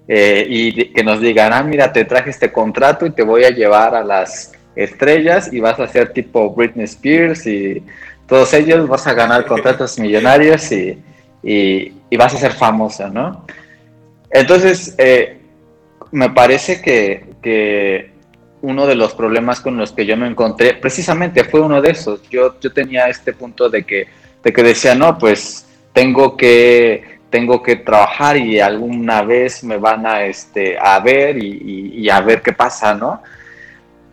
eh, 0.07 0.45
y 0.47 0.93
que 0.93 1.03
nos 1.03 1.19
digan, 1.19 1.51
ah, 1.51 1.63
mira, 1.63 1.91
te 1.91 2.05
traje 2.05 2.29
este 2.29 2.51
contrato 2.51 3.05
y 3.05 3.11
te 3.11 3.23
voy 3.23 3.43
a 3.43 3.49
llevar 3.49 3.93
a 3.93 4.03
las 4.03 4.53
estrellas 4.75 5.51
y 5.51 5.59
vas 5.59 5.79
a 5.79 5.87
ser 5.87 6.13
tipo 6.13 6.53
Britney 6.53 6.85
Spears 6.85 7.45
y 7.45 7.83
todos 8.25 8.53
ellos 8.53 8.87
vas 8.87 9.05
a 9.07 9.13
ganar 9.13 9.45
contratos 9.47 9.99
millonarios 9.99 10.71
y, 10.71 11.03
vas 12.17 12.33
a 12.33 12.37
ser 12.37 12.53
famosa, 12.53 13.09
¿no? 13.09 13.45
Entonces, 14.29 14.95
eh, 14.97 15.37
me 16.11 16.29
parece 16.29 16.81
que, 16.81 18.15
uno 18.59 18.87
de 18.87 18.95
los 18.95 19.13
problemas 19.13 19.61
con 19.61 19.77
los 19.77 19.91
que 19.91 20.05
yo 20.05 20.17
me 20.17 20.27
encontré, 20.27 20.73
precisamente 20.73 21.43
fue 21.43 21.61
uno 21.61 21.81
de 21.81 21.91
esos. 21.91 22.27
Yo, 22.29 22.59
yo 22.59 22.73
tenía 22.73 23.07
este 23.07 23.31
punto 23.31 23.69
de 23.69 23.83
que, 23.83 24.07
de 24.43 24.51
que 24.51 24.63
decía, 24.63 24.95
no, 24.95 25.17
pues 25.17 25.65
tengo 25.93 26.35
que, 26.35 27.16
tengo 27.29 27.61
que 27.61 27.75
trabajar 27.77 28.37
y 28.37 28.59
alguna 28.59 29.21
vez 29.21 29.63
me 29.63 29.77
van 29.77 30.05
a, 30.05 30.23
este, 30.23 30.77
a 30.79 30.99
ver 30.99 31.37
y, 31.37 31.91
y 31.95 32.09
a 32.09 32.21
ver 32.21 32.41
qué 32.41 32.53
pasa, 32.53 32.93
¿no? 32.93 33.21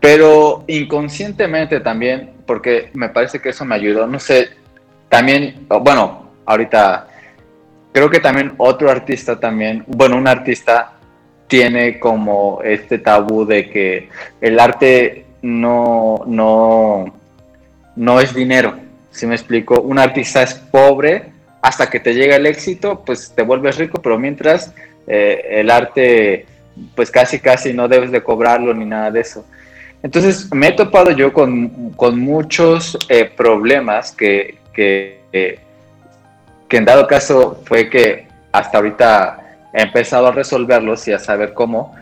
Pero 0.00 0.64
inconscientemente 0.66 1.80
también 1.80 2.34
porque 2.46 2.90
me 2.94 3.08
parece 3.08 3.40
que 3.40 3.50
eso 3.50 3.64
me 3.64 3.74
ayudó. 3.74 4.06
No 4.06 4.18
sé, 4.18 4.50
también, 5.08 5.66
bueno, 5.68 6.30
ahorita 6.44 7.08
creo 7.92 8.10
que 8.10 8.20
también 8.20 8.54
otro 8.58 8.90
artista 8.90 9.38
también, 9.38 9.84
bueno, 9.86 10.16
un 10.16 10.26
artista 10.26 10.94
tiene 11.46 12.00
como 12.00 12.60
este 12.64 12.98
tabú 12.98 13.44
de 13.46 13.70
que 13.70 14.08
el 14.40 14.58
arte 14.58 15.26
no, 15.42 16.22
no, 16.26 17.14
no 17.96 18.20
es 18.20 18.34
dinero. 18.34 18.74
Si 19.10 19.26
me 19.26 19.36
explico, 19.36 19.80
un 19.80 19.98
artista 19.98 20.42
es 20.42 20.54
pobre 20.54 21.33
hasta 21.64 21.88
que 21.88 21.98
te 21.98 22.12
llega 22.12 22.36
el 22.36 22.44
éxito, 22.44 23.02
pues 23.06 23.32
te 23.34 23.40
vuelves 23.40 23.78
rico, 23.78 23.98
pero 24.02 24.18
mientras 24.18 24.74
eh, 25.06 25.46
el 25.60 25.70
arte, 25.70 26.44
pues 26.94 27.10
casi 27.10 27.40
casi 27.40 27.72
no 27.72 27.88
debes 27.88 28.10
de 28.10 28.22
cobrarlo 28.22 28.74
ni 28.74 28.84
nada 28.84 29.10
de 29.10 29.20
eso. 29.20 29.46
Entonces 30.02 30.52
me 30.52 30.68
he 30.68 30.72
topado 30.72 31.12
yo 31.12 31.32
con, 31.32 31.94
muchos 32.18 32.98
eh, 33.08 33.24
problemas 33.24 34.12
que, 34.12 34.58
que, 34.74 35.58
en 36.68 36.84
dado 36.84 37.06
caso 37.06 37.62
fue 37.64 37.88
que 37.88 38.26
hasta 38.52 38.76
ahorita 38.76 39.56
he 39.72 39.82
empezado 39.82 40.26
a 40.26 40.32
resolverlos 40.32 41.08
y 41.08 41.12
a 41.12 41.18
saber 41.18 41.54
cómo, 41.54 41.94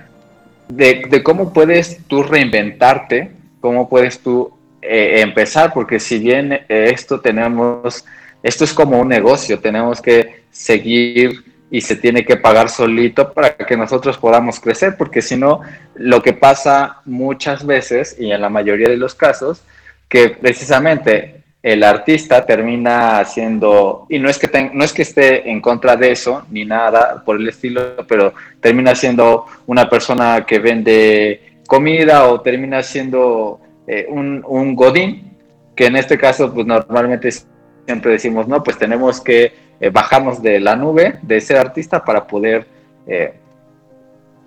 de, 0.67 1.23
cómo 1.23 1.53
puedes 1.53 1.99
tú 2.09 2.25
reinventarte, 2.25 3.31
cómo 3.61 3.89
puedes 3.89 4.19
tú 4.19 4.53
eh, 4.81 5.21
empezar, 5.21 5.73
porque 5.73 6.01
si 6.01 6.19
bien 6.19 6.53
eh, 6.53 6.65
esto 6.69 7.21
tenemos, 7.21 8.05
esto 8.43 8.65
es 8.65 8.73
como 8.73 8.99
un 8.99 9.09
negocio, 9.09 9.59
tenemos 9.59 10.01
que 10.01 10.43
seguir 10.51 11.45
y 11.71 11.81
se 11.81 11.97
tiene 11.97 12.25
que 12.25 12.37
pagar 12.37 12.69
solito 12.69 13.33
para 13.33 13.57
que 13.57 13.77
nosotros 13.77 14.19
podamos 14.19 14.61
crecer, 14.61 14.97
porque 14.99 15.23
si 15.23 15.37
no, 15.37 15.63
lo 15.95 16.23
que 16.23 16.35
pasa 16.35 17.01
muchas 17.07 17.65
veces, 17.65 18.15
y 18.21 18.31
en 18.31 18.43
la 18.43 18.51
mayoría 18.51 18.91
de 18.91 18.99
los 18.99 19.15
casos, 19.15 19.63
que 20.07 20.29
precisamente 20.29 21.43
el 21.63 21.83
artista 21.83 22.45
termina 22.45 23.21
haciendo, 23.21 24.07
y 24.11 24.19
no 24.19 24.29
es 24.29 24.39
que, 24.39 24.71
no 24.75 24.85
es 24.85 24.93
que 24.93 25.03
esté 25.03 25.49
en 25.51 25.63
contra 25.63 25.97
de 25.97 26.13
eso, 26.13 26.45
ni 26.51 26.67
nada 26.67 27.23
por 27.25 27.37
el 27.37 27.49
estilo, 27.49 28.05
pero 28.07 28.35
termina 28.61 28.95
siendo 28.95 29.47
una 29.67 29.89
persona 29.89 30.45
que 30.45 30.59
vende 30.59 31.61
comida 31.67 32.27
o 32.27 32.43
termina 32.43 32.83
siendo 32.83 33.61
eh, 33.87 34.07
un, 34.11 34.45
un 34.47 34.75
godín, 34.75 35.39
que 35.75 35.87
en 35.87 35.97
este 35.97 36.19
caso, 36.19 36.53
pues 36.53 36.67
normalmente 36.67 37.31
siempre 37.87 38.13
decimos, 38.13 38.49
no, 38.49 38.63
pues 38.63 38.79
tenemos 38.79 39.21
que 39.21 39.53
eh, 39.81 39.91
bajamos 39.91 40.41
de 40.43 40.61
la 40.61 40.77
nube 40.77 41.19
de 41.23 41.41
ser 41.41 41.59
artista 41.59 42.05
para 42.05 42.27
poder 42.27 42.67
eh, 43.07 43.35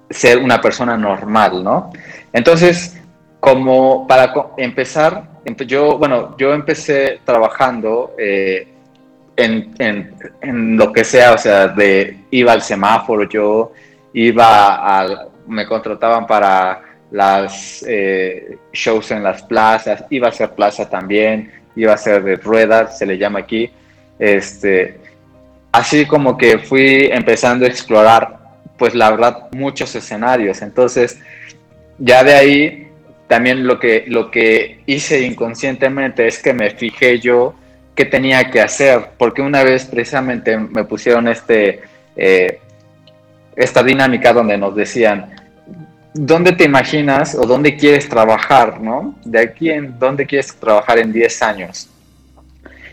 ser 0.09 0.37
una 0.37 0.61
persona 0.61 0.97
normal, 0.97 1.63
¿no? 1.63 1.91
Entonces, 2.31 2.97
como 3.39 4.07
para 4.07 4.33
empezar, 4.57 5.27
yo, 5.67 5.97
bueno, 5.97 6.35
yo 6.37 6.53
empecé 6.53 7.19
trabajando 7.25 8.15
eh, 8.17 8.67
en, 9.35 10.77
lo 10.77 10.93
que 10.93 11.03
sea, 11.03 11.33
o 11.33 11.37
sea, 11.37 11.67
de 11.67 12.17
iba 12.31 12.53
al 12.53 12.61
semáforo, 12.61 13.27
yo 13.27 13.73
iba 14.13 14.75
al, 14.75 15.27
me 15.47 15.65
contrataban 15.67 16.25
para 16.25 16.81
las 17.11 17.85
shows 18.71 19.11
en 19.11 19.21
las 19.21 19.43
plazas, 19.43 20.05
iba 20.09 20.29
a 20.29 20.31
ser 20.31 20.51
plaza 20.51 20.89
también, 20.89 21.51
iba 21.75 21.93
a 21.93 21.97
ser 21.97 22.23
de 22.23 22.35
ruedas, 22.37 22.97
se 22.97 23.05
le 23.05 23.17
llama 23.17 23.39
aquí, 23.39 23.69
este, 24.19 24.99
así 25.71 26.05
como 26.05 26.37
que 26.37 26.59
fui 26.59 27.09
empezando 27.11 27.65
a 27.65 27.67
explorar, 27.67 28.39
pues 28.77 28.95
la 28.95 29.11
verdad, 29.11 29.49
muchos 29.51 29.93
escenarios. 29.95 30.61
Entonces, 30.61 31.19
ya 31.97 32.23
de 32.23 32.33
ahí, 32.33 32.87
también 33.27 33.65
lo 33.65 33.79
que, 33.79 34.05
lo 34.07 34.31
que 34.31 34.81
hice 34.85 35.21
inconscientemente 35.21 36.27
es 36.27 36.41
que 36.41 36.53
me 36.53 36.71
fijé 36.71 37.19
yo 37.19 37.55
qué 37.95 38.05
tenía 38.05 38.51
que 38.51 38.61
hacer, 38.61 39.11
porque 39.17 39.41
una 39.41 39.63
vez 39.63 39.85
precisamente 39.85 40.57
me 40.57 40.83
pusieron 40.83 41.27
este, 41.27 41.81
eh, 42.15 42.59
esta 43.55 43.83
dinámica 43.83 44.33
donde 44.33 44.57
nos 44.57 44.75
decían, 44.75 45.33
¿dónde 46.15 46.53
te 46.53 46.63
imaginas 46.63 47.35
o 47.35 47.45
dónde 47.45 47.75
quieres 47.75 48.07
trabajar, 48.07 48.79
no? 48.79 49.15
De 49.25 49.39
aquí 49.39 49.69
en 49.69 49.99
dónde 49.99 50.25
quieres 50.25 50.55
trabajar 50.55 50.97
en 50.97 51.11
10 51.11 51.41
años. 51.41 51.89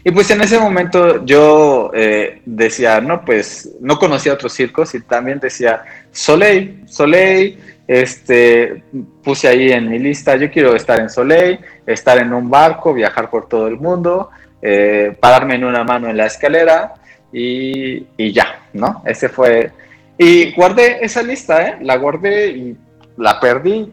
Y 0.05 0.11
pues 0.11 0.29
en 0.33 0.41
ese 0.41 0.59
momento 0.59 1.25
yo 1.25 1.93
eh, 1.95 2.43
decía, 2.45 3.01
no, 3.01 3.25
pues 3.25 3.71
no 3.81 3.97
conocía 3.99 4.33
otros 4.33 4.53
circos 4.53 4.93
y 4.97 5.01
también 5.01 5.39
decía, 5.39 5.85
Soleil, 6.11 6.83
Soleil, 6.89 7.61
este, 7.87 8.83
puse 9.23 9.47
ahí 9.47 9.71
en 9.71 9.89
mi 9.89 10.01
lista, 10.01 10.35
yo 10.35 10.51
quiero 10.51 10.75
estar 10.75 10.99
en 10.99 11.09
Soleil, 11.09 11.61
estar 11.87 12.19
en 12.19 12.33
un 12.33 12.51
barco, 12.51 12.93
viajar 12.93 13.31
por 13.31 13.49
todo 13.49 13.69
el 13.69 13.77
mundo, 13.77 14.31
eh, 14.61 15.17
pararme 15.21 15.55
en 15.55 15.65
una 15.65 15.85
mano 15.85 16.09
en 16.09 16.17
la 16.17 16.27
escalera 16.27 16.95
y, 17.33 18.05
y, 18.17 18.33
ya, 18.33 18.63
¿no? 18.73 19.05
Ese 19.07 19.29
fue... 19.29 19.71
Y 20.19 20.53
guardé 20.53 21.05
esa 21.05 21.23
lista, 21.23 21.69
¿eh? 21.69 21.77
La 21.81 21.97
guardé 21.97 22.49
y 22.49 22.77
la 23.17 23.41
perdí 23.41 23.93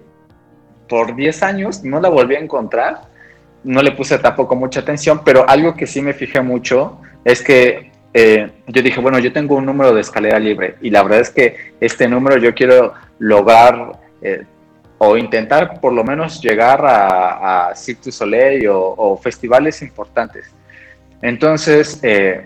por 0.87 1.15
10 1.15 1.43
años, 1.43 1.83
no 1.83 1.99
la 1.99 2.09
volví 2.09 2.35
a 2.35 2.39
encontrar 2.39 3.09
no 3.63 3.81
le 3.81 3.91
puse 3.91 4.17
tampoco 4.19 4.55
mucha 4.55 4.79
atención, 4.79 5.21
pero 5.23 5.47
algo 5.47 5.75
que 5.75 5.85
sí 5.85 6.01
me 6.01 6.13
fijé 6.13 6.41
mucho 6.41 6.99
es 7.25 7.41
que 7.41 7.91
eh, 8.13 8.49
yo 8.67 8.81
dije, 8.81 8.99
bueno, 8.99 9.19
yo 9.19 9.31
tengo 9.31 9.55
un 9.55 9.65
número 9.65 9.93
de 9.93 10.01
escalera 10.01 10.39
libre 10.39 10.75
y 10.81 10.89
la 10.89 11.03
verdad 11.03 11.19
es 11.19 11.29
que 11.29 11.73
este 11.79 12.07
número 12.07 12.37
yo 12.37 12.53
quiero 12.53 12.93
lograr 13.19 13.99
eh, 14.21 14.43
o 14.97 15.17
intentar 15.17 15.79
por 15.79 15.93
lo 15.93 16.03
menos 16.03 16.41
llegar 16.41 16.83
a, 16.85 17.71
Cirque 17.75 18.03
du 18.05 18.11
Soleil 18.11 18.67
o, 18.69 19.17
festivales 19.21 19.81
importantes. 19.81 20.53
Entonces, 21.21 21.99
eh, 22.01 22.45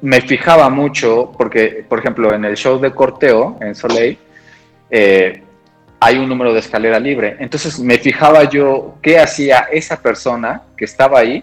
me 0.00 0.20
fijaba 0.20 0.68
mucho 0.68 1.32
porque, 1.36 1.84
por 1.88 2.00
ejemplo, 2.00 2.34
en 2.34 2.44
el 2.44 2.56
show 2.56 2.78
de 2.78 2.90
corteo 2.92 3.56
en 3.60 3.74
Soleil, 3.74 4.18
hay 6.00 6.18
un 6.18 6.28
número 6.28 6.52
de 6.52 6.60
escalera 6.60 6.98
libre. 7.00 7.36
Entonces 7.40 7.78
me 7.80 7.98
fijaba 7.98 8.44
yo 8.44 8.96
qué 9.02 9.18
hacía 9.18 9.68
esa 9.72 10.00
persona 10.00 10.62
que 10.76 10.84
estaba 10.84 11.18
ahí 11.20 11.42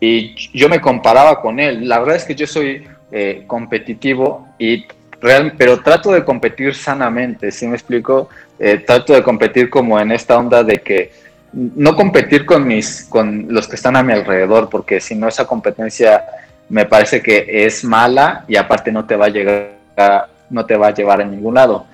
y 0.00 0.34
yo 0.52 0.68
me 0.68 0.80
comparaba 0.80 1.40
con 1.40 1.60
él. 1.60 1.88
La 1.88 1.98
verdad 1.98 2.16
es 2.16 2.24
que 2.24 2.34
yo 2.34 2.46
soy 2.46 2.86
eh, 3.12 3.44
competitivo 3.46 4.48
y 4.58 4.86
real, 5.20 5.54
pero 5.56 5.80
trato 5.80 6.12
de 6.12 6.24
competir 6.24 6.74
sanamente, 6.74 7.50
¿sí 7.50 7.66
me 7.66 7.74
explico? 7.74 8.28
Eh, 8.58 8.78
trato 8.78 9.12
de 9.14 9.22
competir 9.22 9.70
como 9.70 9.98
en 10.00 10.12
esta 10.12 10.38
onda 10.38 10.62
de 10.62 10.78
que 10.78 11.12
no 11.52 11.94
competir 11.94 12.44
con 12.44 12.66
mis 12.66 13.06
con 13.08 13.46
los 13.48 13.68
que 13.68 13.76
están 13.76 13.96
a 13.96 14.02
mi 14.02 14.12
alrededor 14.12 14.68
porque 14.68 15.00
si 15.00 15.14
no 15.14 15.28
esa 15.28 15.46
competencia 15.46 16.24
me 16.68 16.84
parece 16.84 17.22
que 17.22 17.64
es 17.64 17.84
mala 17.84 18.44
y 18.48 18.56
aparte 18.56 18.92
no 18.92 19.06
te 19.06 19.16
va 19.16 19.26
a 19.26 19.28
llegar 19.28 20.28
no 20.50 20.66
te 20.66 20.76
va 20.76 20.88
a 20.88 20.94
llevar 20.94 21.20
a 21.20 21.24
ningún 21.24 21.54
lado 21.54 21.86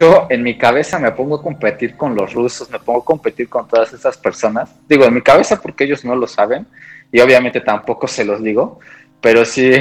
yo 0.00 0.26
en 0.30 0.42
mi 0.42 0.56
cabeza 0.56 0.98
me 0.98 1.10
pongo 1.12 1.36
a 1.36 1.42
competir 1.42 1.96
con 1.96 2.14
los 2.14 2.32
rusos, 2.32 2.70
me 2.70 2.78
pongo 2.78 3.00
a 3.00 3.04
competir 3.04 3.48
con 3.48 3.66
todas 3.66 3.92
esas 3.92 4.16
personas. 4.16 4.70
Digo, 4.88 5.04
en 5.04 5.14
mi 5.14 5.22
cabeza 5.22 5.60
porque 5.60 5.84
ellos 5.84 6.04
no 6.04 6.14
lo 6.14 6.26
saben 6.26 6.66
y 7.10 7.20
obviamente 7.20 7.60
tampoco 7.60 8.06
se 8.06 8.24
los 8.24 8.42
digo, 8.42 8.80
pero 9.20 9.44
sí, 9.44 9.72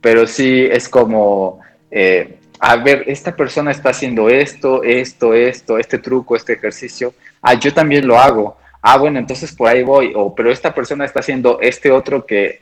pero 0.00 0.26
sí 0.26 0.66
es 0.70 0.88
como, 0.88 1.60
eh, 1.90 2.38
a 2.58 2.76
ver, 2.76 3.04
esta 3.06 3.34
persona 3.34 3.70
está 3.70 3.90
haciendo 3.90 4.28
esto, 4.28 4.82
esto, 4.82 5.34
esto, 5.34 5.78
este 5.78 5.98
truco, 5.98 6.36
este 6.36 6.54
ejercicio. 6.54 7.14
Ah, 7.42 7.54
yo 7.54 7.72
también 7.72 8.06
lo 8.06 8.18
hago. 8.18 8.56
Ah, 8.82 8.98
bueno, 8.98 9.18
entonces 9.18 9.52
por 9.52 9.68
ahí 9.68 9.82
voy. 9.82 10.12
O, 10.14 10.34
pero 10.34 10.50
esta 10.50 10.74
persona 10.74 11.04
está 11.04 11.20
haciendo 11.20 11.58
este 11.60 11.90
otro 11.90 12.24
que 12.24 12.60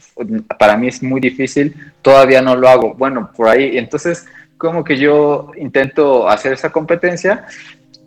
para 0.59 0.77
mí 0.77 0.89
es 0.89 1.03
muy 1.03 1.21
difícil, 1.21 1.75
todavía 2.03 2.43
no 2.43 2.57
lo 2.57 2.69
hago. 2.69 2.95
Bueno, 2.95 3.31
por 3.37 3.49
ahí. 3.49 3.77
Entonces, 3.77 4.27
como 4.65 4.83
que 4.83 4.97
yo 4.97 5.51
intento 5.59 6.27
hacer 6.27 6.55
esa 6.55 6.73
competencia 6.73 7.45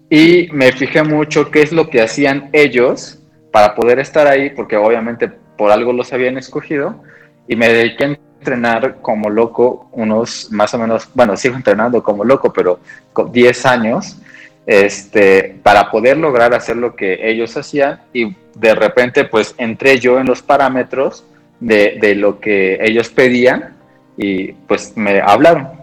y 0.09 0.49
me 0.51 0.71
fijé 0.71 1.03
mucho 1.03 1.51
qué 1.51 1.61
es 1.61 1.71
lo 1.71 1.87
que 1.87 2.01
hacían 2.01 2.49
ellos 2.51 3.19
para 3.51 3.75
poder 3.75 3.99
estar 3.99 4.25
ahí, 4.27 4.49
porque 4.49 4.75
obviamente 4.75 5.27
por 5.29 5.71
algo 5.71 5.93
los 5.93 6.11
habían 6.13 6.37
escogido, 6.37 7.03
y 7.47 7.55
me 7.55 7.69
dediqué 7.69 8.05
a 8.05 8.17
entrenar 8.39 8.97
como 9.01 9.29
loco 9.29 9.87
unos 9.91 10.51
más 10.51 10.73
o 10.73 10.79
menos, 10.79 11.07
bueno, 11.13 11.37
sigo 11.37 11.55
entrenando 11.55 12.01
como 12.01 12.23
loco, 12.23 12.51
pero 12.51 12.79
con 13.13 13.31
10 13.31 13.65
años, 13.67 14.17
este, 14.65 15.59
para 15.61 15.91
poder 15.91 16.17
lograr 16.17 16.55
hacer 16.55 16.75
lo 16.77 16.95
que 16.95 17.29
ellos 17.29 17.55
hacían 17.55 18.01
y 18.13 18.35
de 18.55 18.75
repente 18.75 19.23
pues 19.25 19.55
entré 19.57 19.99
yo 19.99 20.19
en 20.19 20.27
los 20.27 20.41
parámetros 20.41 21.23
de, 21.59 21.97
de 22.01 22.15
lo 22.15 22.39
que 22.39 22.77
ellos 22.81 23.09
pedían 23.09 23.75
y 24.17 24.53
pues 24.53 24.97
me 24.97 25.21
hablaron. 25.21 25.77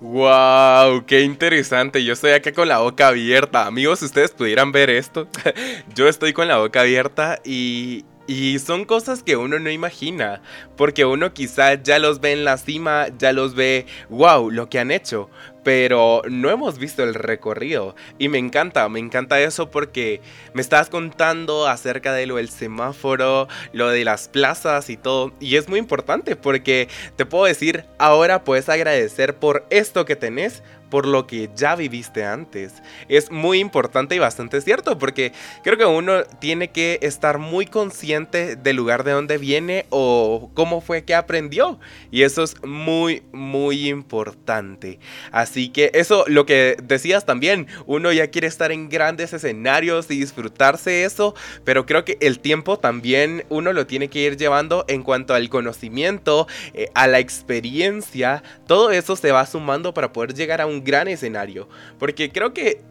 ¡Wow! 0.00 1.04
¡Qué 1.04 1.20
interesante! 1.20 2.02
Yo 2.02 2.14
estoy 2.14 2.30
acá 2.30 2.52
con 2.52 2.68
la 2.68 2.78
boca 2.78 3.08
abierta. 3.08 3.66
Amigos, 3.66 3.98
si 3.98 4.06
ustedes 4.06 4.30
pudieran 4.30 4.72
ver 4.72 4.88
esto, 4.88 5.28
yo 5.94 6.08
estoy 6.08 6.32
con 6.32 6.48
la 6.48 6.56
boca 6.56 6.80
abierta 6.80 7.38
y, 7.44 8.06
y 8.26 8.58
son 8.60 8.86
cosas 8.86 9.22
que 9.22 9.36
uno 9.36 9.58
no 9.58 9.68
imagina, 9.70 10.40
porque 10.74 11.04
uno 11.04 11.34
quizá 11.34 11.74
ya 11.74 11.98
los 11.98 12.20
ve 12.20 12.32
en 12.32 12.44
la 12.44 12.56
cima, 12.56 13.08
ya 13.18 13.34
los 13.34 13.54
ve, 13.54 13.84
wow, 14.08 14.50
lo 14.50 14.70
que 14.70 14.78
han 14.78 14.90
hecho, 14.90 15.28
pero 15.62 16.22
no 16.28 16.50
hemos 16.50 16.78
visto 16.78 17.02
el 17.02 17.14
recorrido. 17.14 17.94
Y 18.18 18.28
me 18.28 18.38
encanta, 18.38 18.88
me 18.88 18.98
encanta 18.98 19.40
eso 19.40 19.70
porque 19.70 20.20
me 20.54 20.62
estás 20.62 20.88
contando 20.88 21.66
acerca 21.66 22.12
de 22.12 22.26
lo 22.26 22.36
del 22.36 22.48
semáforo, 22.48 23.48
lo 23.72 23.88
de 23.88 24.04
las 24.04 24.28
plazas 24.28 24.90
y 24.90 24.96
todo. 24.96 25.32
Y 25.40 25.56
es 25.56 25.68
muy 25.68 25.78
importante 25.78 26.36
porque 26.36 26.88
te 27.16 27.26
puedo 27.26 27.44
decir, 27.44 27.84
ahora 27.98 28.44
puedes 28.44 28.68
agradecer 28.68 29.36
por 29.36 29.66
esto 29.70 30.04
que 30.04 30.16
tenés 30.16 30.62
por 30.90 31.06
lo 31.06 31.26
que 31.26 31.50
ya 31.54 31.76
viviste 31.76 32.24
antes. 32.24 32.74
Es 33.08 33.30
muy 33.30 33.60
importante 33.60 34.14
y 34.14 34.18
bastante 34.18 34.60
cierto 34.60 34.98
porque 34.98 35.32
creo 35.62 35.78
que 35.78 35.86
uno 35.86 36.24
tiene 36.40 36.68
que 36.68 36.98
estar 37.02 37.38
muy 37.38 37.66
consciente 37.66 38.56
del 38.56 38.76
lugar 38.76 39.04
de 39.04 39.12
donde 39.12 39.38
viene 39.38 39.86
o 39.90 40.50
cómo 40.54 40.80
fue 40.80 41.04
que 41.04 41.14
aprendió. 41.14 41.78
Y 42.10 42.22
eso 42.22 42.42
es 42.42 42.62
muy, 42.64 43.22
muy 43.32 43.88
importante. 43.88 44.98
Así 45.32 45.70
que 45.70 45.90
eso, 45.94 46.24
lo 46.26 46.46
que 46.46 46.76
decías 46.82 47.24
también, 47.24 47.66
uno 47.86 48.12
ya 48.12 48.28
quiere 48.28 48.46
estar 48.46 48.72
en 48.72 48.88
grandes 48.88 49.32
escenarios 49.32 50.10
y 50.10 50.18
disfrutarse 50.18 51.04
eso, 51.04 51.34
pero 51.64 51.86
creo 51.86 52.04
que 52.04 52.18
el 52.20 52.40
tiempo 52.40 52.78
también 52.78 53.44
uno 53.48 53.72
lo 53.72 53.86
tiene 53.86 54.08
que 54.08 54.20
ir 54.20 54.36
llevando 54.36 54.84
en 54.88 55.02
cuanto 55.02 55.34
al 55.34 55.48
conocimiento, 55.48 56.46
eh, 56.74 56.88
a 56.94 57.06
la 57.06 57.18
experiencia, 57.18 58.42
todo 58.66 58.90
eso 58.90 59.16
se 59.16 59.32
va 59.32 59.46
sumando 59.46 59.94
para 59.94 60.12
poder 60.12 60.34
llegar 60.34 60.60
a 60.60 60.66
un 60.66 60.79
gran 60.84 61.08
escenario. 61.08 61.68
Porque 61.98 62.30
creo 62.30 62.52
que 62.52 62.82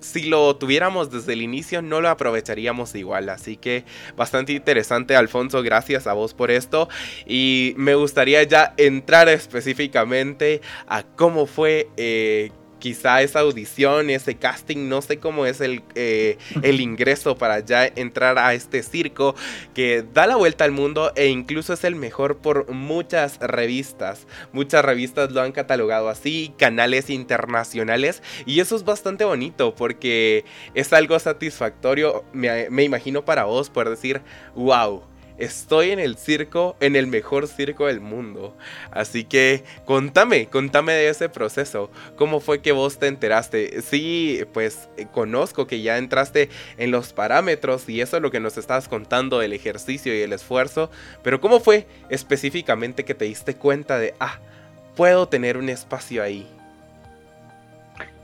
si 0.00 0.24
lo 0.24 0.56
tuviéramos 0.56 1.10
desde 1.10 1.32
el 1.32 1.42
inicio 1.42 1.82
no 1.82 2.00
lo 2.00 2.08
aprovecharíamos 2.08 2.94
igual. 2.94 3.28
Así 3.28 3.56
que 3.56 3.84
bastante 4.16 4.52
interesante 4.52 5.16
Alfonso, 5.16 5.62
gracias 5.62 6.06
a 6.06 6.12
vos 6.12 6.34
por 6.34 6.50
esto. 6.50 6.88
Y 7.26 7.74
me 7.76 7.94
gustaría 7.94 8.42
ya 8.44 8.74
entrar 8.76 9.28
específicamente 9.28 10.60
a 10.86 11.02
cómo 11.02 11.46
fue... 11.46 11.88
Eh, 11.96 12.50
quizá 12.78 13.22
esa 13.22 13.40
audición, 13.40 14.10
ese 14.10 14.36
casting, 14.36 14.88
no 14.88 15.02
sé 15.02 15.18
cómo 15.18 15.46
es 15.46 15.60
el, 15.60 15.82
eh, 15.94 16.38
el 16.62 16.80
ingreso 16.80 17.36
para 17.36 17.60
ya 17.60 17.86
entrar 17.86 18.38
a 18.38 18.54
este 18.54 18.82
circo 18.82 19.34
que 19.74 20.04
da 20.14 20.26
la 20.26 20.36
vuelta 20.36 20.64
al 20.64 20.72
mundo 20.72 21.12
e 21.16 21.26
incluso 21.26 21.72
es 21.72 21.84
el 21.84 21.94
mejor 21.94 22.38
por 22.38 22.70
muchas 22.70 23.38
revistas. 23.40 24.26
Muchas 24.52 24.84
revistas 24.84 25.30
lo 25.32 25.42
han 25.42 25.52
catalogado 25.52 26.08
así, 26.08 26.52
canales 26.58 27.10
internacionales 27.10 28.22
y 28.44 28.60
eso 28.60 28.76
es 28.76 28.84
bastante 28.84 29.24
bonito 29.24 29.74
porque 29.74 30.44
es 30.74 30.92
algo 30.92 31.18
satisfactorio, 31.18 32.24
me, 32.32 32.70
me 32.70 32.84
imagino 32.84 33.24
para 33.24 33.44
vos 33.44 33.70
poder 33.70 33.90
decir, 33.90 34.22
wow 34.54 35.02
estoy 35.38 35.90
en 35.90 35.98
el 35.98 36.16
circo, 36.16 36.76
en 36.80 36.96
el 36.96 37.06
mejor 37.06 37.48
circo 37.48 37.86
del 37.86 38.00
mundo. 38.00 38.56
Así 38.90 39.24
que 39.24 39.64
contame, 39.84 40.46
contame 40.46 40.92
de 40.92 41.08
ese 41.08 41.28
proceso. 41.28 41.90
¿Cómo 42.16 42.40
fue 42.40 42.60
que 42.60 42.72
vos 42.72 42.98
te 42.98 43.06
enteraste? 43.06 43.82
Sí, 43.82 44.44
pues 44.52 44.88
eh, 44.96 45.06
conozco 45.12 45.66
que 45.66 45.82
ya 45.82 45.98
entraste 45.98 46.48
en 46.78 46.90
los 46.90 47.12
parámetros 47.12 47.88
y 47.88 48.00
eso 48.00 48.16
es 48.16 48.22
lo 48.22 48.30
que 48.30 48.40
nos 48.40 48.56
estabas 48.56 48.88
contando 48.88 49.38
del 49.38 49.52
ejercicio 49.52 50.16
y 50.16 50.22
el 50.22 50.32
esfuerzo. 50.32 50.90
Pero 51.22 51.40
¿cómo 51.40 51.60
fue 51.60 51.86
específicamente 52.08 53.04
que 53.04 53.14
te 53.14 53.26
diste 53.26 53.54
cuenta 53.54 53.98
de, 53.98 54.14
ah, 54.20 54.38
puedo 54.94 55.28
tener 55.28 55.56
un 55.56 55.68
espacio 55.68 56.22
ahí? 56.22 56.46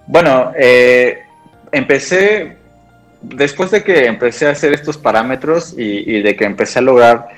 Bueno, 0.06 0.52
eh, 0.56 1.22
empecé 1.70 2.56
después 3.22 3.70
de 3.70 3.82
que 3.82 4.06
empecé 4.06 4.46
a 4.46 4.50
hacer 4.50 4.72
estos 4.72 4.98
parámetros 4.98 5.74
y, 5.76 6.20
de 6.20 6.36
que 6.36 6.44
empecé 6.44 6.80
a 6.80 6.82
lograr 6.82 7.28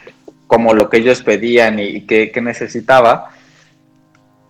como 0.47 0.75
lo 0.75 0.89
que 0.89 0.99
ellos 0.99 1.23
pedían 1.23 1.79
y, 1.79 2.03
qué 2.03 2.33
necesitaba, 2.43 3.31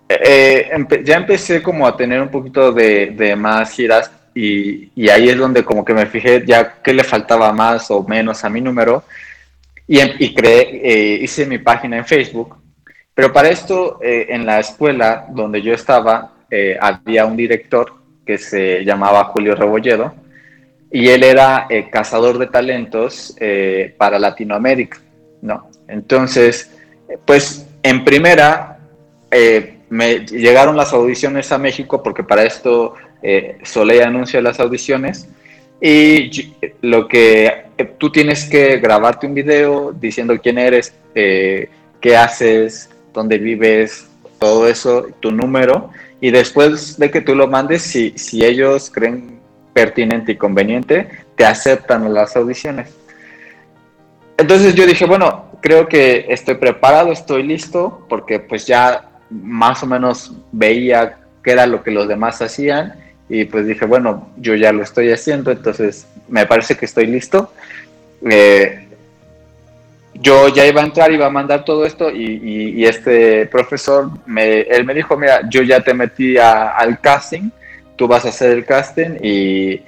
eh, 0.08 0.70
ya 1.02 1.16
empecé 1.16 1.62
como 1.62 1.86
a 1.86 1.96
tener 1.96 2.20
un 2.20 2.28
poquito 2.28 2.72
de, 2.72 3.34
más 3.36 3.70
giras 3.72 4.10
y, 4.34 4.90
ahí 5.08 5.28
es 5.28 5.38
donde 5.38 5.64
como 5.64 5.84
que 5.84 5.94
me 5.94 6.06
fijé 6.06 6.44
ya 6.46 6.74
qué 6.82 6.92
le 6.92 7.04
faltaba 7.04 7.52
más 7.52 7.90
o 7.90 8.02
menos 8.02 8.44
a 8.44 8.50
mi 8.50 8.60
número 8.60 9.04
y, 9.86 10.00
em, 10.00 10.10
eh, 10.18 11.18
hice 11.22 11.46
mi 11.46 11.58
página 11.58 11.98
en 11.98 12.04
Facebook. 12.04 12.56
Pero 13.14 13.32
para 13.32 13.48
esto, 13.48 14.00
eh, 14.02 14.26
en 14.30 14.44
la 14.44 14.60
escuela 14.60 15.26
donde 15.30 15.62
yo 15.62 15.74
estaba, 15.74 16.32
había 16.80 17.26
un 17.26 17.36
director 17.36 17.92
que 18.24 18.38
se 18.38 18.84
llamaba 18.84 19.24
Julio 19.24 19.56
Rebolledo 19.56 20.14
y 20.94 21.08
él 21.08 21.24
era 21.24 21.66
eh, 21.70 21.90
cazador 21.90 22.38
de 22.38 22.46
talentos 22.46 23.36
eh, 23.40 23.92
para 23.98 24.16
Latinoamérica, 24.16 25.00
¿no? 25.42 25.68
Entonces, 25.88 26.70
pues 27.24 27.66
en 27.82 28.04
primera 28.04 28.78
eh, 29.28 29.78
me 29.90 30.20
llegaron 30.20 30.76
las 30.76 30.92
audiciones 30.92 31.50
a 31.50 31.58
México 31.58 32.00
porque 32.00 32.22
para 32.22 32.44
esto 32.44 32.94
Soleil 33.64 34.02
anuncia 34.02 34.40
las 34.40 34.60
audiciones 34.60 35.28
y 35.80 36.52
lo 36.82 37.08
que 37.08 37.64
tú 37.98 38.12
tienes 38.12 38.44
que 38.44 38.76
grabarte 38.76 39.26
un 39.26 39.34
video 39.34 39.92
diciendo 39.92 40.38
quién 40.40 40.58
eres, 40.58 40.94
qué 41.14 42.16
haces, 42.16 42.88
dónde 43.12 43.38
vives, 43.38 44.06
todo 44.38 44.68
eso, 44.68 45.08
tu 45.18 45.32
número 45.32 45.90
y 46.20 46.30
después 46.30 46.98
de 46.98 47.10
que 47.10 47.20
tú 47.20 47.34
lo 47.34 47.48
mandes, 47.48 47.82
si, 47.82 48.12
si 48.16 48.44
ellos 48.44 48.90
creen 48.94 49.43
pertinente 49.74 50.32
y 50.32 50.36
conveniente, 50.36 51.08
te 51.36 51.44
aceptan 51.44 52.14
las 52.14 52.36
audiciones. 52.36 52.94
Entonces 54.38 54.74
yo 54.74 54.86
dije, 54.86 55.04
bueno, 55.04 55.50
creo 55.60 55.88
que 55.88 56.26
estoy 56.28 56.54
preparado, 56.54 57.12
estoy 57.12 57.42
listo, 57.42 58.06
porque 58.08 58.40
pues 58.40 58.66
ya 58.66 59.10
más 59.30 59.82
o 59.82 59.86
menos 59.86 60.32
veía 60.52 61.18
qué 61.42 61.52
era 61.52 61.66
lo 61.66 61.82
que 61.82 61.90
los 61.90 62.08
demás 62.08 62.40
hacían 62.40 62.94
y 63.28 63.44
pues 63.44 63.66
dije, 63.66 63.84
bueno, 63.84 64.30
yo 64.36 64.54
ya 64.54 64.72
lo 64.72 64.82
estoy 64.82 65.10
haciendo, 65.10 65.50
entonces 65.50 66.06
me 66.28 66.46
parece 66.46 66.76
que 66.76 66.84
estoy 66.84 67.06
listo. 67.06 67.52
Eh, 68.28 68.88
yo 70.14 70.48
ya 70.48 70.66
iba 70.66 70.80
a 70.80 70.84
entrar, 70.84 71.12
iba 71.12 71.26
a 71.26 71.30
mandar 71.30 71.64
todo 71.64 71.84
esto 71.84 72.10
y, 72.10 72.84
este 72.84 73.46
profesor, 73.46 74.10
me, 74.26 74.60
él 74.60 74.84
me 74.84 74.94
dijo, 74.94 75.16
mira, 75.16 75.48
yo 75.48 75.62
ya 75.62 75.80
te 75.80 75.92
metí 75.92 76.36
al 76.38 77.00
casting, 77.00 77.50
tú 77.96 78.06
vas 78.06 78.24
a 78.24 78.28
hacer 78.28 78.50
el 78.50 78.64
casting 78.64 79.18
y, 79.22 79.80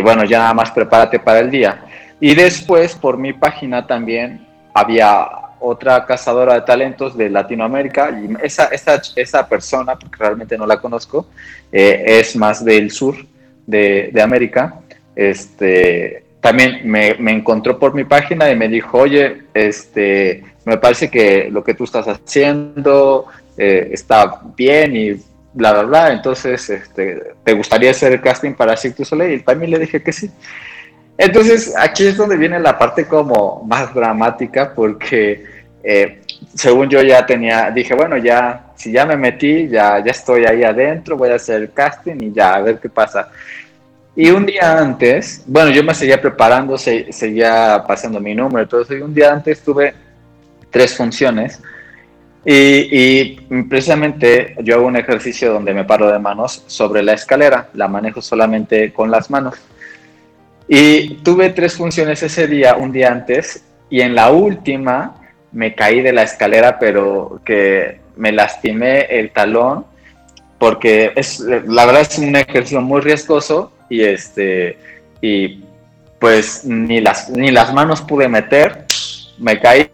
bueno, 0.00 0.24
ya 0.24 0.38
nada 0.38 0.54
más 0.54 0.70
prepárate 0.70 1.18
para 1.18 1.40
el 1.40 1.50
día. 1.50 1.84
Y 2.20 2.34
después 2.34 2.94
por 2.94 3.18
mi 3.18 3.32
página 3.32 3.86
también 3.86 4.46
había 4.74 5.28
otra 5.60 6.04
cazadora 6.06 6.54
de 6.54 6.62
talentos 6.62 7.16
de 7.16 7.30
Latinoamérica 7.30 8.10
y 8.10 8.34
esa, 8.44 8.66
esa, 8.66 9.00
esa 9.16 9.48
persona, 9.48 9.96
porque 9.96 10.16
realmente 10.18 10.58
no 10.58 10.66
la 10.66 10.80
conozco, 10.80 11.26
eh, 11.70 12.02
es 12.06 12.34
más 12.36 12.64
del 12.64 12.90
sur 12.90 13.16
de, 13.66 14.10
de 14.12 14.22
América, 14.22 14.80
este, 15.14 16.24
también 16.40 16.80
me, 16.84 17.14
me, 17.14 17.32
encontró 17.32 17.78
por 17.78 17.94
mi 17.94 18.04
página 18.04 18.50
y 18.50 18.56
me 18.56 18.68
dijo, 18.68 18.98
oye, 18.98 19.42
este, 19.54 20.42
me 20.64 20.76
parece 20.78 21.08
que 21.08 21.48
lo 21.50 21.62
que 21.62 21.74
tú 21.74 21.84
estás 21.84 22.06
haciendo 22.08 23.26
eh, 23.56 23.90
está 23.92 24.40
bien 24.56 24.96
y 24.96 25.16
bla, 25.54 25.72
bla, 25.72 25.82
bla, 25.82 26.12
entonces, 26.12 26.68
este, 26.70 27.34
¿te 27.44 27.52
gustaría 27.52 27.90
hacer 27.90 28.12
el 28.12 28.20
casting 28.20 28.52
para 28.52 28.76
Cirque 28.76 28.98
du 28.98 29.04
Soleil? 29.04 29.40
Y 29.40 29.42
también 29.42 29.70
le 29.70 29.78
dije 29.78 30.02
que 30.02 30.12
sí. 30.12 30.30
Entonces, 31.18 31.74
aquí 31.76 32.06
es 32.06 32.16
donde 32.16 32.36
viene 32.36 32.58
la 32.58 32.78
parte 32.78 33.06
como 33.06 33.62
más 33.64 33.94
dramática, 33.94 34.72
porque 34.74 35.44
eh, 35.84 36.22
según 36.54 36.88
yo 36.88 37.02
ya 37.02 37.24
tenía, 37.26 37.70
dije, 37.70 37.94
bueno, 37.94 38.16
ya, 38.16 38.72
si 38.76 38.92
ya 38.92 39.04
me 39.06 39.16
metí, 39.16 39.68
ya, 39.68 40.02
ya 40.04 40.10
estoy 40.10 40.44
ahí 40.44 40.64
adentro, 40.64 41.16
voy 41.16 41.30
a 41.30 41.36
hacer 41.36 41.62
el 41.62 41.72
casting 41.72 42.16
y 42.20 42.32
ya, 42.32 42.54
a 42.54 42.60
ver 42.60 42.78
qué 42.78 42.88
pasa. 42.88 43.28
Y 44.14 44.30
un 44.30 44.44
día 44.44 44.78
antes, 44.78 45.42
bueno, 45.46 45.70
yo 45.70 45.82
me 45.82 45.94
seguía 45.94 46.20
preparando, 46.20 46.76
seguía 46.76 47.82
pasando 47.86 48.20
mi 48.20 48.34
número, 48.34 48.80
eso, 48.80 48.94
y 48.94 49.00
un 49.00 49.14
día 49.14 49.32
antes 49.32 49.62
tuve 49.62 49.94
tres 50.70 50.96
funciones. 50.96 51.60
Y, 52.44 53.36
precisamente 53.68 54.56
yo 54.62 54.76
hago 54.76 54.86
un 54.86 54.96
ejercicio 54.96 55.52
donde 55.52 55.74
me 55.74 55.84
paro 55.84 56.10
de 56.10 56.18
manos 56.18 56.64
sobre 56.66 57.02
la 57.02 57.12
escalera, 57.12 57.68
la 57.74 57.88
manejo 57.88 58.20
solamente 58.20 58.92
con 58.92 59.10
las 59.10 59.30
manos. 59.30 59.54
Y 60.68 61.14
tuve 61.22 61.50
tres 61.50 61.74
funciones 61.74 62.22
ese 62.22 62.46
día, 62.46 62.76
un 62.76 62.92
día 62.92 63.12
antes, 63.12 63.64
y 63.90 64.00
en 64.00 64.14
la 64.14 64.30
última 64.30 65.16
me 65.52 65.74
caí 65.74 66.00
de 66.00 66.12
la 66.12 66.22
escalera, 66.22 66.78
pero 66.78 67.40
que 67.44 68.00
me 68.16 68.32
lastimé 68.32 69.02
el 69.02 69.30
talón, 69.30 69.84
porque 70.58 71.12
es, 71.14 71.40
la 71.40 71.86
verdad 71.86 72.02
es 72.02 72.18
un 72.18 72.34
ejercicio 72.34 72.80
muy 72.80 73.00
riesgoso 73.00 73.72
y 73.88 74.02
este, 74.02 74.78
y 75.20 75.62
pues 76.18 76.64
ni 76.64 77.00
las, 77.00 77.28
ni 77.30 77.50
las 77.50 77.74
manos 77.74 78.00
pude 78.00 78.28
meter, 78.28 78.86
me 79.38 79.60
caí, 79.60 79.90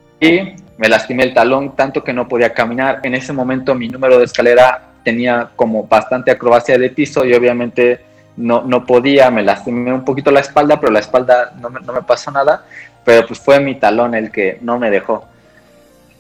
me 0.79 0.89
lastimé 0.89 1.25
el 1.25 1.35
talón 1.35 1.77
tanto 1.77 2.03
que 2.03 2.13
no 2.13 2.27
podía 2.27 2.55
caminar. 2.55 3.01
En 3.03 3.15
ese 3.15 3.33
momento 3.33 3.75
mi 3.75 3.89
número 3.89 4.19
de 4.19 4.25
escalera 4.25 4.93
tenía 5.05 5.51
como 5.55 5.87
bastante 5.87 6.31
acrobacia 6.31 6.79
de 6.79 6.91
piso 6.91 7.25
y 7.25 7.35
obviamente 7.35 8.01
no, 8.37 8.63
no 8.63 8.87
podía, 8.87 9.31
me 9.31 9.43
lastimé 9.43 9.93
un 9.93 10.05
poquito 10.05 10.31
la 10.31 10.41
espalda, 10.41 10.81
pero 10.81 10.93
la 10.93 11.01
espalda 11.01 11.53
no 11.61 11.69
me, 11.69 11.81
no 11.81 11.93
me 11.93 12.03
pasó 12.03 12.31
nada, 12.31 12.65
pero 13.05 13.27
pues 13.27 13.41
fue 13.41 13.61
mi 13.61 13.75
talón 13.75 14.15
el 14.15 14.31
que 14.31 14.59
no 14.63 14.79
me 14.79 14.91
dejó. 14.91 15.27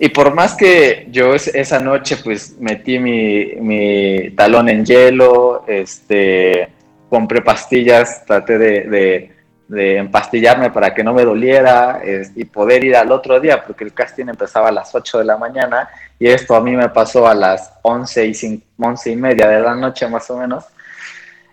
Y 0.01 0.09
por 0.11 0.33
más 0.33 0.55
que 0.55 1.09
yo 1.11 1.35
esa 1.35 1.81
noche 1.81 2.17
pues 2.23 2.57
metí 2.61 2.99
mi, 2.99 4.31
talón 4.37 4.69
en 4.69 4.85
hielo, 4.85 5.65
este, 5.67 6.69
compré 7.09 7.43
pastillas, 7.43 8.25
traté 8.25 8.59
de, 8.59 9.33
empastillarme 9.71 10.71
para 10.71 10.95
que 10.95 11.05
no 11.05 11.13
me 11.13 11.25
doliera 11.25 12.01
y 12.35 12.45
poder 12.45 12.85
ir 12.85 12.97
al 12.97 13.13
otro 13.13 13.39
día, 13.39 13.63
porque 13.65 13.85
el 13.85 13.93
casting 13.93 14.29
empezaba 14.29 14.69
a 14.69 14.73
las 14.73 14.95
8 14.95 15.19
de 15.19 15.25
la 15.25 15.37
mañana 15.37 15.89
y 16.19 16.29
esto 16.29 16.55
a 16.55 16.61
mí 16.61 16.75
me 16.75 16.89
pasó 16.89 17.29
a 17.29 17.35
las 17.35 17.73
11 17.83 18.27
y, 18.27 18.63
11 18.79 19.11
y 19.11 19.17
media 19.17 19.49
de 19.49 19.61
la 19.61 19.75
noche 19.75 20.09
más 20.09 20.29
o 20.31 20.39
menos. 20.39 20.65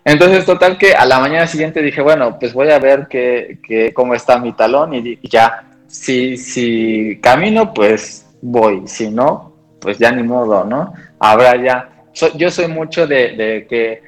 Entonces, 0.04 0.44
total 0.44 0.78
que 0.78 0.94
a 0.94 1.04
la 1.04 1.18
mañana 1.18 1.48
siguiente 1.48 1.82
dije, 1.82 2.00
bueno, 2.00 2.38
pues 2.38 2.52
voy 2.52 2.70
a 2.70 2.78
ver 2.78 3.08
que, 3.08 3.92
cómo 3.92 4.14
está 4.14 4.38
mi 4.38 4.52
talón 4.52 4.94
y, 4.94 5.18
ya, 5.28 5.64
si, 5.88 6.36
si 6.36 7.18
camino, 7.20 7.74
pues 7.74 8.24
voy, 8.40 8.86
si 8.86 9.10
no, 9.10 9.52
pues 9.80 9.98
ya 9.98 10.12
ni 10.12 10.22
modo, 10.22 10.64
¿no? 10.64 10.94
Habrá 11.18 11.56
ya. 11.56 11.88
yo 12.36 12.50
soy 12.52 12.68
mucho 12.68 13.06
de, 13.06 13.66
que 13.68 14.02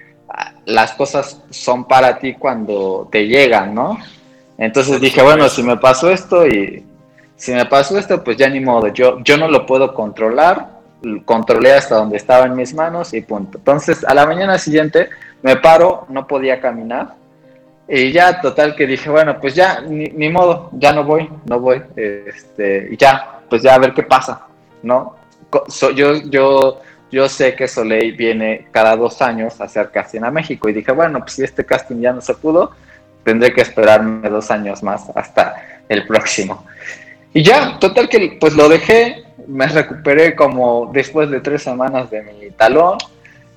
las 0.66 0.92
cosas 0.92 1.42
son 1.50 1.84
para 1.86 2.18
ti 2.18 2.34
cuando 2.34 3.08
te 3.10 3.26
llegan, 3.26 3.74
¿no? 3.74 3.98
Entonces 4.58 5.00
dije, 5.00 5.22
bueno, 5.22 5.48
si 5.48 5.62
me 5.62 5.76
pasó 5.76 6.10
esto 6.10 6.46
y 6.46 6.84
si 7.36 7.52
me 7.52 7.66
pasó 7.66 7.96
esto, 7.98 8.22
pues 8.22 8.36
ya 8.36 8.48
ni 8.48 8.60
modo, 8.60 8.88
yo, 8.88 9.20
yo 9.20 9.36
no 9.36 9.48
lo 9.48 9.64
puedo 9.64 9.94
controlar, 9.94 10.78
controlé 11.24 11.72
hasta 11.74 11.96
donde 11.96 12.16
estaba 12.16 12.46
en 12.46 12.56
mis 12.56 12.74
manos 12.74 13.14
y 13.14 13.20
punto. 13.20 13.58
Entonces, 13.58 14.04
a 14.04 14.14
la 14.14 14.26
mañana 14.26 14.58
siguiente 14.58 15.08
me 15.42 15.56
paro, 15.56 16.06
no 16.08 16.26
podía 16.26 16.60
caminar 16.60 17.14
y 17.88 18.12
ya 18.12 18.40
total 18.40 18.76
que 18.76 18.86
dije, 18.86 19.08
bueno, 19.08 19.40
pues 19.40 19.54
ya 19.54 19.80
ni, 19.80 20.04
ni 20.08 20.28
modo, 20.28 20.68
ya 20.74 20.92
no 20.92 21.04
voy, 21.04 21.30
no 21.46 21.58
voy, 21.58 21.82
este, 21.96 22.88
y 22.90 22.96
ya, 22.98 23.40
pues 23.48 23.62
ya 23.62 23.74
a 23.74 23.78
ver 23.78 23.94
qué 23.94 24.02
pasa, 24.02 24.46
¿no? 24.82 25.16
yo, 25.94 26.16
yo, 26.24 26.80
yo 27.10 27.28
sé 27.28 27.54
que 27.54 27.68
Soleil 27.68 28.12
viene 28.14 28.66
cada 28.70 28.96
dos 28.96 29.22
años 29.22 29.60
a 29.60 29.64
hacer 29.64 29.90
casting 29.90 30.22
a 30.22 30.30
México 30.30 30.68
y 30.68 30.72
dije, 30.72 30.92
bueno, 30.92 31.20
pues 31.20 31.32
si 31.32 31.42
este 31.42 31.64
casting 31.64 32.00
ya 32.00 32.12
no 32.12 32.20
se 32.20 32.34
pudo, 32.34 32.72
tendré 33.24 33.52
que 33.52 33.62
esperarme 33.62 34.28
dos 34.28 34.50
años 34.50 34.82
más 34.82 35.04
hasta 35.14 35.80
el 35.88 36.06
próximo. 36.06 36.64
Y 37.32 37.42
ya, 37.42 37.78
total 37.78 38.08
que 38.08 38.36
pues 38.40 38.54
lo 38.54 38.68
dejé, 38.68 39.24
me 39.46 39.66
recuperé 39.66 40.34
como 40.34 40.90
después 40.92 41.30
de 41.30 41.40
tres 41.40 41.62
semanas 41.62 42.10
de 42.10 42.22
mi 42.22 42.50
talón, 42.50 42.98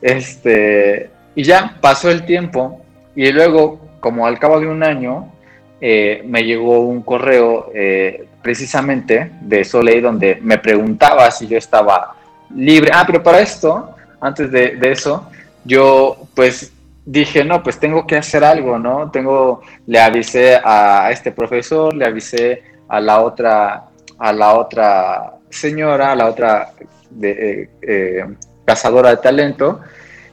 este, 0.02 1.10
y 1.36 1.44
ya 1.44 1.78
pasó 1.80 2.10
el 2.10 2.26
tiempo 2.26 2.82
y 3.16 3.32
luego, 3.32 3.80
como 4.00 4.26
al 4.26 4.40
cabo 4.40 4.60
de 4.60 4.68
un 4.68 4.84
año, 4.84 5.32
eh, 5.80 6.22
me 6.26 6.44
llegó 6.44 6.80
un 6.82 7.02
correo 7.02 7.72
eh, 7.74 8.26
precisamente 8.42 9.32
de 9.42 9.64
Soleil 9.64 10.02
donde 10.02 10.38
me 10.42 10.58
preguntaba 10.58 11.30
si 11.32 11.48
yo 11.48 11.58
estaba 11.58 12.16
libre. 12.56 12.92
Ah, 12.94 13.04
pero 13.06 13.22
para 13.22 13.40
esto, 13.40 13.96
antes 14.20 14.52
de, 14.52 14.80
eso, 14.84 15.28
yo 15.64 16.28
pues 16.36 16.72
dije, 17.06 17.44
no, 17.44 17.62
pues 17.64 17.80
tengo 17.80 18.06
que 18.06 18.18
hacer 18.18 18.44
algo, 18.44 18.78
¿no? 18.78 19.10
Tengo, 19.12 19.62
le 19.88 20.00
avisé 20.00 20.60
a 20.64 21.10
este 21.12 21.32
profesor, 21.32 21.94
le 21.94 22.06
avisé 22.06 22.64
a 22.88 23.00
la 23.00 23.22
otra, 23.22 23.86
a 24.18 24.34
la 24.34 24.54
otra 24.54 25.34
señora, 25.50 26.12
a 26.12 26.16
la 26.16 26.28
otra 26.28 26.74
eh, 27.22 28.26
cazadora 28.66 29.12
de 29.12 29.18
talento, 29.18 29.82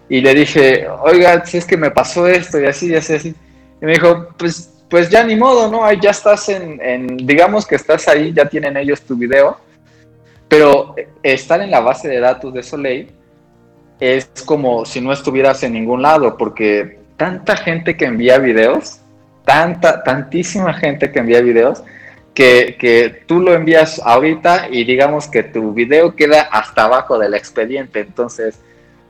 y 0.08 0.20
le 0.20 0.34
dije, 0.34 0.86
oiga, 1.02 1.44
si 1.44 1.58
es 1.58 1.64
que 1.64 1.76
me 1.76 1.90
pasó 1.90 2.26
esto 2.26 2.60
y 2.60 2.66
así, 2.66 2.88
y 2.88 2.94
así, 2.94 3.14
así. 3.14 3.34
Y 3.80 3.84
me 3.84 3.92
dijo, 3.92 4.28
pues 4.36 4.74
pues 4.88 5.10
ya 5.10 5.22
ni 5.22 5.36
modo, 5.36 5.70
¿no? 5.70 5.84
Ahí 5.84 5.98
ya 6.00 6.10
estás 6.10 6.48
en, 6.48 7.16
digamos 7.18 7.66
que 7.66 7.74
estás 7.74 8.08
ahí, 8.08 8.32
ya 8.32 8.46
tienen 8.46 8.76
ellos 8.76 9.00
tu 9.02 9.16
video, 9.16 9.58
pero 10.48 10.94
estar 11.22 11.60
en 11.60 11.70
la 11.70 11.80
base 11.80 12.08
de 12.08 12.20
datos 12.20 12.52
de 12.54 12.62
Soleil 12.62 13.10
es 14.00 14.30
como 14.46 14.84
si 14.84 15.00
no 15.00 15.12
estuvieras 15.12 15.62
en 15.62 15.72
ningún 15.72 16.02
lado, 16.02 16.36
porque 16.36 16.98
tanta 17.16 17.56
gente 17.56 17.96
que 17.96 18.06
envía 18.06 18.38
videos, 18.38 19.00
tanta, 19.44 20.02
tantísima 20.02 20.72
gente 20.74 21.10
que 21.10 21.18
envía 21.18 21.40
videos, 21.40 21.82
que, 22.34 22.76
que, 22.78 23.24
tú 23.26 23.40
lo 23.40 23.52
envías 23.52 24.00
ahorita 24.04 24.68
y 24.70 24.84
digamos 24.84 25.26
que 25.26 25.42
tu 25.42 25.72
video 25.72 26.14
queda 26.14 26.42
hasta 26.42 26.84
abajo 26.84 27.18
del 27.18 27.34
expediente. 27.34 27.98
Entonces, 28.00 28.60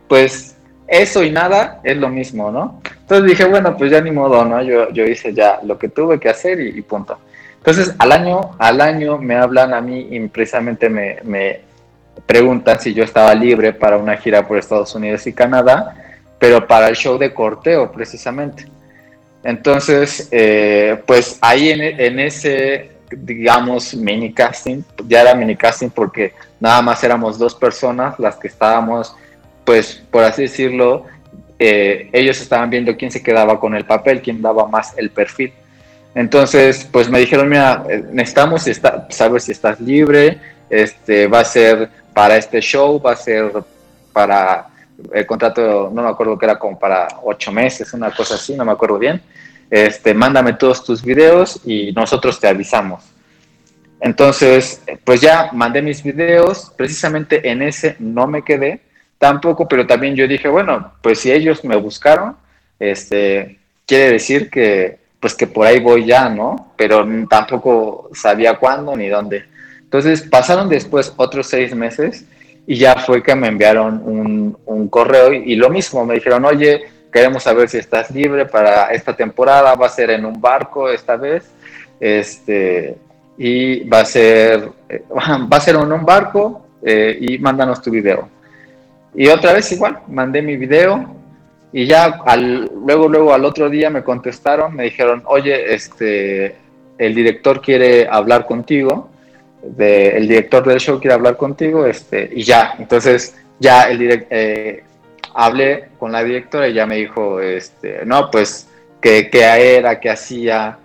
pues 0.09 0.57
eso 0.89 1.23
y 1.23 1.31
nada 1.31 1.81
es 1.85 1.99
lo 1.99 2.09
mismo, 2.09 2.51
¿no? 2.51 2.81
Entonces 3.01 3.27
dije, 3.29 3.45
bueno, 3.45 3.77
pues 3.77 3.91
ya 3.91 4.01
ni 4.01 4.11
modo, 4.11 4.45
¿no? 4.45 4.63
Yo, 4.63 4.91
yo 4.91 5.05
hice 5.05 5.35
ya 5.35 5.61
lo 5.63 5.79
que 5.79 5.89
tuve 5.89 6.19
que 6.19 6.31
hacer 6.31 6.61
y, 6.61 6.81
punto. 6.81 7.19
Entonces, 7.59 7.95
al 7.99 8.13
año, 8.13 8.53
al 8.59 8.81
año 8.81 9.19
me 9.19 9.35
hablan 9.37 9.75
a 9.75 9.81
mí 9.81 10.09
y 10.11 10.21
precisamente 10.29 10.89
me, 10.89 11.19
me, 11.25 11.61
preguntan 12.27 12.81
si 12.81 12.95
yo 12.95 13.05
estaba 13.05 13.35
libre 13.35 13.73
para 13.73 13.97
una 13.97 14.17
gira 14.17 14.47
por 14.47 14.59
Estados 14.59 14.95
Unidos 14.95 15.27
y 15.27 15.33
Canadá, 15.33 15.95
pero 16.39 16.67
para 16.67 16.89
el 16.89 16.97
show 16.97 17.19
de 17.19 17.33
corteo, 17.33 17.91
precisamente. 17.93 18.67
Entonces, 19.45 20.29
eh, 20.31 21.01
pues 21.07 21.39
ahí 21.41 21.71
en, 21.71 21.81
en, 21.81 22.19
ese, 22.21 22.91
digamos, 23.11 23.95
mini 23.95 24.33
casting, 24.33 24.83
ya 25.07 25.23
era 25.23 25.35
mini 25.35 25.57
casting 25.57 25.91
porque 25.91 26.33
nada 26.59 26.83
más 26.83 27.03
éramos 27.05 27.39
dos 27.39 27.55
personas 27.55 28.19
las 28.19 28.37
que 28.37 28.49
estábamos 28.49 29.15
pues 29.69 30.03
por 30.11 30.25
así 30.25 30.41
decirlo, 30.45 31.05
eh, 31.59 32.09
ellos 32.15 32.41
estaban 32.41 32.71
viendo 32.71 32.97
quién 32.97 33.11
se 33.11 33.23
quedaba 33.23 33.61
con 33.61 33.75
el 33.75 33.85
papel, 33.85 34.23
quién 34.23 34.41
daba 34.41 34.67
más 34.67 34.97
el 34.97 35.11
perfil. 35.11 35.53
Entonces, 36.19 36.85
pues 36.91 37.09
me 37.09 37.21
dijeron, 37.21 37.49
mira, 37.49 37.85
eh, 37.89 38.03
necesitamos 38.11 38.65
saber 39.09 39.41
si 39.41 39.53
estás 39.53 39.81
libre, 39.81 40.41
este, 40.69 41.29
va 41.29 41.39
a 41.39 41.45
ser 41.45 41.89
para 42.13 42.37
este 42.37 42.61
show, 42.61 43.01
va 43.01 43.13
a 43.13 43.17
ser 43.17 43.53
para 44.13 44.67
el 45.13 45.25
contrato, 45.25 45.93
no 45.95 46.03
me 46.03 46.09
acuerdo 46.09 46.37
que 46.37 46.45
era 46.47 46.59
como 46.59 46.77
para 46.77 47.07
ocho 47.23 47.53
meses, 47.53 47.95
una 47.95 48.11
cosa 48.11 48.35
así, 48.35 48.57
no 48.57 48.65
me 48.65 48.73
acuerdo 48.73 48.99
bien. 48.99 49.23
Este, 49.71 50.13
mándame 50.13 50.55
todos 50.55 50.85
tus 50.85 51.05
videos 51.05 51.61
y 51.65 51.93
nosotros 51.93 52.41
te 52.41 52.49
avisamos. 52.49 53.05
Entonces, 54.01 54.83
pues 55.05 55.21
ya 55.21 55.51
mandé 55.53 55.83
mis 55.83 56.03
videos, 56.03 56.73
precisamente 56.77 57.49
en 57.49 57.63
ese 57.63 57.95
no 58.01 58.27
me 58.27 58.43
quedé, 58.43 58.81
tampoco, 59.19 59.69
pero 59.69 59.87
también 59.87 60.17
yo 60.17 60.27
dije, 60.27 60.49
bueno, 60.49 60.95
pues 61.01 61.21
si 61.21 61.31
ellos 61.31 61.65
me 61.65 61.77
buscaron, 61.77 62.37
este, 62.81 63.61
quiere 63.87 64.11
decir 64.11 64.51
que, 64.51 65.07
pues 65.21 65.35
que 65.35 65.47
por 65.47 65.67
ahí 65.67 65.81
voy 65.81 66.07
ya, 66.07 66.29
¿no? 66.29 66.73
Pero 66.77 67.07
tampoco 67.29 68.11
sabía 68.15 68.57
cuándo 68.57 68.97
ni 68.97 69.09
dónde. 69.09 69.45
Entonces 69.81 70.23
pasaron 70.23 70.69
después 70.69 71.13
otros 71.17 71.47
seis 71.47 71.75
meses 71.75 72.25
y 72.67 72.77
ya 72.77 72.97
fue 72.97 73.23
que 73.23 73.35
me 73.35 73.49
enviaron 73.49 74.03
un, 74.05 74.89
correo 74.89 75.33
y, 75.33 75.57
lo 75.57 75.71
mismo, 75.71 76.05
me 76.05 76.15
dijeron, 76.15 76.45
oye, 76.45 76.83
queremos 77.13 77.43
saber 77.43 77.69
si 77.69 77.79
estás 77.79 78.11
libre 78.11 78.47
para 78.47 78.93
esta 78.93 79.17
temporada, 79.17 79.75
va 79.75 79.87
a 79.87 79.91
ser 79.91 80.11
en 80.11 80.25
un 80.25 80.41
barco 80.41 80.89
esta 80.91 81.17
vez, 81.17 81.51
este, 81.99 82.97
y 83.37 83.89
va 83.89 84.01
a 84.01 84.05
ser, 84.05 84.69
va 85.11 85.57
a 85.57 85.61
ser 85.61 85.77
en 85.77 85.93
un 85.93 86.05
barco 86.05 86.67
eh, 86.83 87.19
y 87.21 87.39
mándanos 87.39 87.83
tu 87.83 87.91
video. 87.91 88.29
Y 89.15 89.29
otra 89.29 89.55
vez 89.55 89.73
igual, 89.73 90.01
mandé 90.07 90.43
mi 90.43 90.57
video 90.57 91.18
y 91.73 91.87
ya 91.87 92.21
al, 92.25 92.71
luego, 92.85 93.09
luego 93.09 93.35
al 93.35 93.45
otro 93.45 93.69
día 93.69 93.91
me 93.91 94.03
contestaron, 94.03 94.75
me 94.75 94.85
dijeron, 94.85 95.23
oye, 95.27 95.75
este, 95.75 96.57
el 96.97 97.15
director 97.15 97.61
quiere 97.61 98.09
hablar 98.09 98.47
contigo, 98.47 99.11
el 99.79 100.29
director 100.29 100.67
del 100.67 100.81
show 100.81 100.99
quiere 101.01 101.15
hablar 101.15 101.37
contigo, 101.37 101.85
este, 101.85 102.31
y 102.33 102.43
ya, 102.43 102.75
entonces 102.79 103.37
ya 103.59 103.83
el 103.91 103.99
direct, 103.99 104.27
eh, 104.31 104.85
hablé 105.35 105.89
con 105.99 106.13
la 106.13 106.25
directora 106.25 106.69
y 106.69 106.75
ya 106.75 106.87
me 106.87 106.97
dijo, 106.97 107.41
este, 107.41 108.05
no, 108.05 108.31
pues, 108.31 108.69
qué 109.01 109.29
era, 109.33 110.01
qué 110.01 110.11
hacía, 110.11 110.79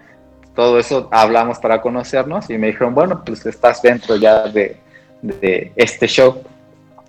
todo 0.56 0.80
eso 0.80 1.08
hablamos 1.12 1.60
para 1.60 1.82
conocernos 1.82 2.50
y 2.50 2.58
me 2.58 2.68
dijeron, 2.68 2.94
bueno, 2.94 3.24
pues 3.26 3.46
estás 3.46 3.82
dentro 3.82 4.16
ya 4.18 4.48
de, 4.48 4.78
de 5.22 5.72
este 5.76 6.08
show. 6.08 6.44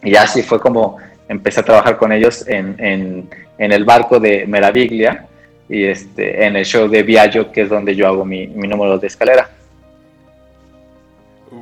Y 0.03 0.17
así 0.17 0.43
fue 0.43 0.61
como 0.61 0.99
empecé 1.29 1.61
a 1.61 1.65
trabajar 1.65 1.97
con 1.97 2.13
ellos 2.13 2.47
en, 2.47 2.77
en, 2.79 3.31
en 3.59 3.73
el 3.73 3.85
barco 3.85 4.21
de 4.21 4.47
Meraviglia 4.47 5.27
y 5.69 5.85
este, 5.85 6.45
en 6.45 6.57
el 6.57 6.65
show 6.65 6.89
de 6.89 7.03
Viaggio, 7.03 7.51
que 7.51 7.63
es 7.63 7.69
donde 7.69 7.95
yo 7.95 8.07
hago 8.07 8.25
mi, 8.25 8.47
mi 8.47 8.69
número 8.69 8.99
de 8.99 9.07
escalera. 9.07 9.51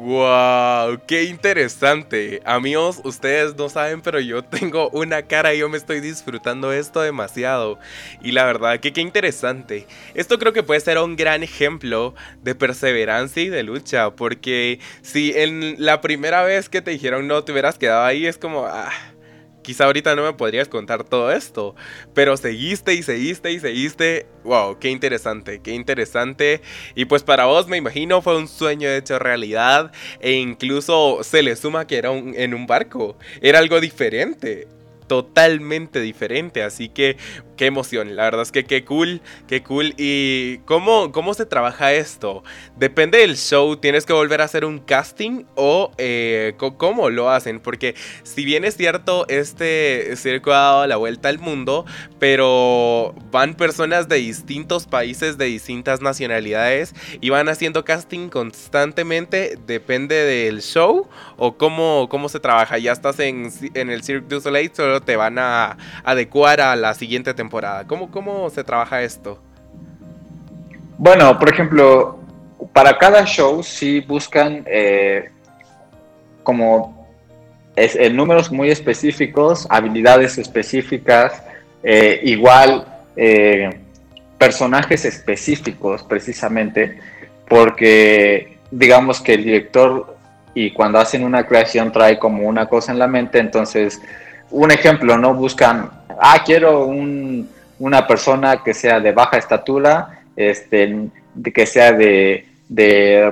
¡Wow! 0.02 1.00
¡Qué 1.06 1.24
interesante! 1.24 2.40
Amigos, 2.44 3.00
ustedes 3.04 3.54
no 3.56 3.68
saben, 3.68 4.00
pero 4.00 4.18
yo 4.20 4.42
tengo 4.42 4.88
una 4.90 5.22
cara 5.22 5.54
y 5.54 5.58
yo 5.58 5.68
me 5.68 5.76
estoy 5.76 6.00
disfrutando 6.00 6.72
esto 6.72 7.02
demasiado. 7.02 7.78
Y 8.22 8.32
la 8.32 8.44
verdad 8.44 8.80
que 8.80 8.92
qué 8.92 9.00
interesante. 9.00 9.86
Esto 10.14 10.38
creo 10.38 10.52
que 10.52 10.62
puede 10.62 10.80
ser 10.80 10.98
un 10.98 11.14
gran 11.14 11.42
ejemplo 11.42 12.14
de 12.42 12.54
perseverancia 12.54 13.42
y 13.42 13.48
de 13.48 13.62
lucha. 13.62 14.10
Porque 14.10 14.80
si 15.02 15.34
en 15.36 15.76
la 15.78 16.00
primera 16.00 16.42
vez 16.42 16.68
que 16.68 16.82
te 16.82 16.90
dijeron 16.90 17.28
no 17.28 17.44
te 17.44 17.52
hubieras 17.52 17.78
quedado 17.78 18.04
ahí, 18.04 18.26
es 18.26 18.38
como... 18.38 18.66
Ah, 18.66 18.90
quizá 19.62 19.84
ahorita 19.84 20.14
no 20.14 20.22
me 20.22 20.32
podrías 20.34 20.68
contar 20.68 21.04
todo 21.04 21.32
esto, 21.32 21.74
pero 22.14 22.36
seguiste 22.36 22.94
y 22.94 23.02
seguiste 23.02 23.52
y 23.52 23.60
seguiste. 23.60 24.26
Wow, 24.44 24.78
qué 24.78 24.90
interesante, 24.90 25.60
qué 25.62 25.72
interesante. 25.72 26.60
Y 26.94 27.04
pues 27.06 27.22
para 27.22 27.46
vos 27.46 27.68
me 27.68 27.76
imagino 27.76 28.22
fue 28.22 28.36
un 28.36 28.48
sueño 28.48 28.88
hecho 28.88 29.18
realidad 29.18 29.92
e 30.20 30.32
incluso 30.32 31.20
se 31.22 31.42
le 31.42 31.56
suma 31.56 31.86
que 31.86 31.96
era 31.96 32.12
en 32.12 32.54
un 32.54 32.66
barco, 32.66 33.16
era 33.40 33.58
algo 33.58 33.80
diferente 33.80 34.68
totalmente 35.12 36.00
diferente. 36.00 36.62
Así 36.62 36.88
que 36.88 37.18
qué 37.62 37.66
emoción. 37.66 38.16
La 38.16 38.24
verdad 38.24 38.42
es 38.42 38.50
que 38.50 38.64
qué 38.64 38.84
cool, 38.84 39.20
qué 39.46 39.62
cool. 39.62 39.94
¿Y 39.96 40.58
cómo, 40.64 41.12
cómo 41.12 41.32
se 41.32 41.46
trabaja 41.46 41.92
esto? 41.92 42.42
Depende 42.76 43.18
del 43.18 43.36
show. 43.36 43.76
¿Tienes 43.76 44.04
que 44.04 44.12
volver 44.12 44.40
a 44.40 44.46
hacer 44.46 44.64
un 44.64 44.80
casting 44.80 45.44
o 45.54 45.92
eh, 45.96 46.54
cómo 46.56 47.08
lo 47.08 47.30
hacen? 47.30 47.60
Porque 47.60 47.94
si 48.24 48.44
bien 48.44 48.64
es 48.64 48.76
cierto, 48.76 49.28
este 49.28 50.16
circo 50.16 50.52
ha 50.52 50.56
dado 50.56 50.86
la 50.88 50.96
vuelta 50.96 51.28
al 51.28 51.38
mundo, 51.38 51.86
pero 52.18 53.14
van 53.30 53.54
personas 53.54 54.08
de 54.08 54.16
distintos 54.16 54.88
países, 54.88 55.38
de 55.38 55.44
distintas 55.44 56.00
nacionalidades 56.00 56.96
y 57.20 57.30
van 57.30 57.48
haciendo 57.48 57.84
casting 57.84 58.28
constantemente. 58.28 59.56
Depende 59.68 60.16
del 60.16 60.62
show 60.62 61.08
o 61.36 61.56
cómo, 61.56 62.08
cómo 62.10 62.28
se 62.28 62.40
trabaja. 62.40 62.78
Ya 62.78 62.90
estás 62.90 63.20
en, 63.20 63.52
en 63.74 63.88
el 63.88 64.02
Cirque 64.02 64.34
du 64.34 64.40
Soleil, 64.40 64.72
solo 64.74 65.00
te 65.00 65.14
van 65.14 65.38
a 65.38 65.76
adecuar 66.02 66.60
a 66.60 66.74
la 66.74 66.94
siguiente 66.94 67.34
temporada. 67.34 67.51
¿Cómo, 67.86 68.10
cómo 68.10 68.48
se 68.48 68.64
trabaja 68.64 69.02
esto? 69.02 69.38
Bueno, 70.96 71.38
por 71.38 71.52
ejemplo, 71.52 72.18
para 72.72 72.96
cada 72.96 73.24
show 73.24 73.62
sí 73.62 74.00
buscan 74.00 74.64
eh, 74.66 75.30
como 76.42 77.06
es, 77.76 77.94
en 77.96 78.16
números 78.16 78.50
muy 78.50 78.70
específicos, 78.70 79.66
habilidades 79.68 80.38
específicas, 80.38 81.42
eh, 81.82 82.20
igual 82.22 82.86
eh, 83.16 83.80
personajes 84.38 85.04
específicos 85.04 86.02
precisamente, 86.04 86.98
porque 87.48 88.58
digamos 88.70 89.20
que 89.20 89.34
el 89.34 89.44
director 89.44 90.16
y 90.54 90.72
cuando 90.72 90.98
hacen 90.98 91.22
una 91.22 91.46
creación 91.46 91.92
trae 91.92 92.18
como 92.18 92.48
una 92.48 92.66
cosa 92.66 92.92
en 92.92 92.98
la 92.98 93.06
mente, 93.06 93.38
entonces 93.38 94.00
un 94.52 94.70
ejemplo, 94.70 95.18
¿no? 95.18 95.34
Buscan, 95.34 95.90
ah, 96.20 96.42
quiero 96.44 96.86
una 96.86 98.06
persona 98.06 98.62
que 98.62 98.74
sea 98.74 99.00
de 99.00 99.12
baja 99.12 99.38
estatura, 99.38 100.22
este, 100.36 101.08
que 101.52 101.66
sea 101.66 101.92
de, 101.92 102.46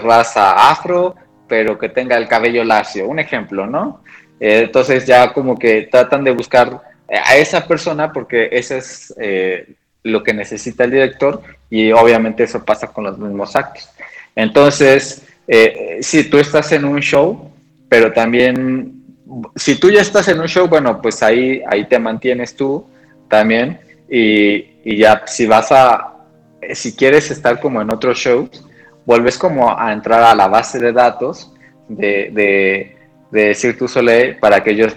raza 0.01 0.71
afro, 0.71 1.15
pero 1.49 1.79
que 1.79 1.89
tenga 1.89 2.17
el 2.17 2.29
cabello 2.29 2.65
lacio, 2.65 3.07
un 3.07 3.19
ejemplo, 3.19 3.67
¿no? 3.67 4.03
Eh, 4.39 4.63
entonces 4.65 5.07
ya 5.07 5.33
como 5.33 5.59
que 5.59 5.89
tratan 5.91 6.25
de 6.25 6.31
buscar 6.31 6.81
a 7.09 7.37
esa 7.37 7.67
persona 7.67 8.13
porque 8.13 8.49
eso 8.53 8.77
es 8.77 9.13
eh, 9.19 9.75
lo 10.03 10.23
que 10.23 10.33
necesita 10.33 10.85
el 10.85 10.93
director 10.93 11.43
y 11.69 11.91
obviamente 11.93 12.45
eso 12.45 12.65
pasa 12.65 12.89
con 12.89 13.05
los 13.05 13.19
mismos 13.19 13.57
actos. 13.57 13.89
Entonces, 14.37 15.23
eh, 15.49 15.99
si 16.03 16.31
tú 16.31 16.39
estás 16.39 16.71
en 16.73 16.85
un 16.85 17.01
show, 17.01 17.51
pero 17.89 18.13
también 18.13 19.00
si 19.57 19.79
tú 19.79 19.91
ya 19.91 20.01
estás 20.01 20.29
en 20.29 20.41
un 20.41 20.49
show, 20.49 20.67
bueno, 20.69 21.01
pues 21.01 21.23
ahí, 21.23 21.63
ahí 21.69 21.87
te 21.87 21.99
mantienes 21.99 22.55
tú 22.55 22.87
también. 23.29 23.81
Y, 24.09 24.97
ya 24.97 25.23
si 25.27 25.47
vas 25.47 25.71
a, 25.71 26.15
si 26.73 26.97
quieres 26.97 27.31
estar 27.31 27.61
como 27.61 27.81
en 27.81 27.93
otro 27.93 28.15
show, 28.15 28.49
vuelves 29.07 29.39
como 29.39 29.79
a 29.79 29.93
entrar 29.93 30.23
a 30.23 30.35
la 30.35 30.49
base 30.49 30.79
de 30.79 30.93
datos 30.93 31.53
de, 31.89 32.31
de, 32.33 32.97
de 33.31 33.55
Cirque 33.55 33.87
Soleil 33.87 34.37
para 34.39 34.63
que 34.63 34.71
ellos 34.71 34.95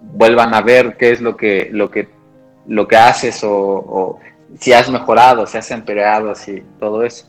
vuelvan 0.00 0.54
a 0.54 0.62
ver 0.62 0.96
qué 0.96 1.12
es 1.12 1.20
lo 1.20 1.36
que, 1.36 1.68
lo 1.70 1.90
que, 1.90 2.08
lo 2.66 2.88
que 2.88 2.96
haces 2.96 3.44
o, 3.44 3.52
o 3.52 4.20
si 4.58 4.72
has 4.72 4.90
mejorado, 4.90 5.46
si 5.46 5.58
has 5.58 5.70
empeorado, 5.70 6.34
si 6.34 6.62
todo 6.80 7.02
eso. 7.02 7.26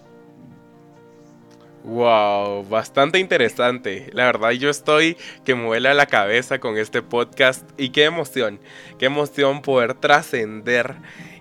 Wow, 1.87 2.67
bastante 2.67 3.17
interesante. 3.17 4.09
La 4.11 4.25
verdad 4.25 4.51
yo 4.51 4.69
estoy 4.69 5.15
que 5.45 5.55
me 5.55 5.63
vuela 5.63 5.93
la 5.93 6.05
cabeza 6.05 6.59
con 6.59 6.77
este 6.77 7.01
podcast 7.01 7.63
y 7.77 7.91
qué 7.91 8.03
emoción, 8.03 8.59
qué 8.99 9.05
emoción 9.05 9.61
poder 9.61 9.93
trascender 9.93 10.95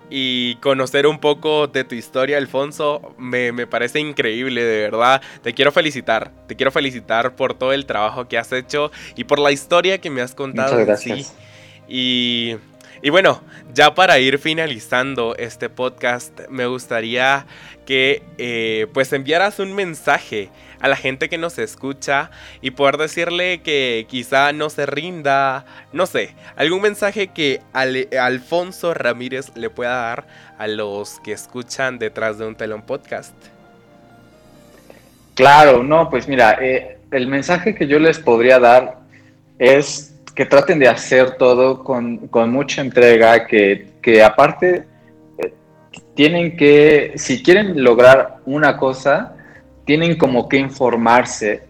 y 0.08 0.54
conocer 0.56 1.08
un 1.08 1.18
poco 1.18 1.66
de 1.66 1.82
tu 1.82 1.96
historia, 1.96 2.38
Alfonso. 2.38 3.16
Me, 3.18 3.66
parece 3.66 3.98
increíble, 3.98 4.62
de 4.62 4.82
verdad. 4.82 5.20
Te 5.42 5.52
quiero 5.52 5.72
felicitar, 5.72 6.30
te 6.46 6.54
quiero 6.54 6.70
felicitar 6.70 7.34
por 7.34 7.54
todo 7.54 7.72
el 7.72 7.84
trabajo 7.84 8.28
que 8.28 8.38
has 8.38 8.52
hecho 8.52 8.92
y 9.16 9.24
por 9.24 9.40
la 9.40 9.50
historia 9.50 10.00
que 10.00 10.10
me 10.10 10.20
has 10.20 10.36
contado. 10.36 10.74
Muchas 10.74 10.86
gracias. 10.86 11.34
Y 11.88 12.54
y 13.06 13.10
bueno, 13.10 13.40
ya 13.72 13.94
para 13.94 14.18
ir 14.18 14.36
finalizando 14.40 15.36
este 15.36 15.68
podcast, 15.68 16.40
me 16.50 16.66
gustaría 16.66 17.46
que 17.86 18.24
eh, 18.36 18.88
pues 18.92 19.12
enviaras 19.12 19.60
un 19.60 19.76
mensaje 19.76 20.50
a 20.80 20.88
la 20.88 20.96
gente 20.96 21.28
que 21.28 21.38
nos 21.38 21.56
escucha 21.60 22.32
y 22.62 22.72
poder 22.72 22.96
decirle 22.96 23.62
que 23.62 24.06
quizá 24.08 24.52
no 24.52 24.70
se 24.70 24.86
rinda, 24.86 25.64
no 25.92 26.06
sé, 26.06 26.34
algún 26.56 26.82
mensaje 26.82 27.28
que 27.28 27.60
Alfonso 27.72 28.92
Ramírez 28.92 29.52
le 29.54 29.70
pueda 29.70 29.94
dar 29.94 30.26
a 30.58 30.66
los 30.66 31.20
que 31.20 31.30
escuchan 31.30 32.00
detrás 32.00 32.38
de 32.38 32.46
un 32.48 32.56
telón 32.56 32.82
podcast. 32.82 33.36
Claro, 35.36 35.84
no, 35.84 36.10
pues 36.10 36.26
mira, 36.26 36.58
eh, 36.60 36.98
el 37.12 37.28
mensaje 37.28 37.72
que 37.72 37.86
yo 37.86 38.00
les 38.00 38.18
podría 38.18 38.58
dar 38.58 38.98
es 39.60 40.15
que 40.36 40.44
traten 40.44 40.78
de 40.78 40.86
hacer 40.86 41.32
todo 41.38 41.82
con, 41.82 42.28
mucha 42.52 42.82
entrega, 42.82 43.46
que, 43.46 44.22
aparte 44.22 44.84
eh, 45.38 45.52
tienen 46.14 46.58
que, 46.58 47.14
si 47.16 47.42
quieren 47.42 47.82
lograr 47.82 48.36
una 48.44 48.76
cosa, 48.76 49.34
tienen 49.86 50.18
como 50.18 50.46
que 50.46 50.58
informarse, 50.58 51.62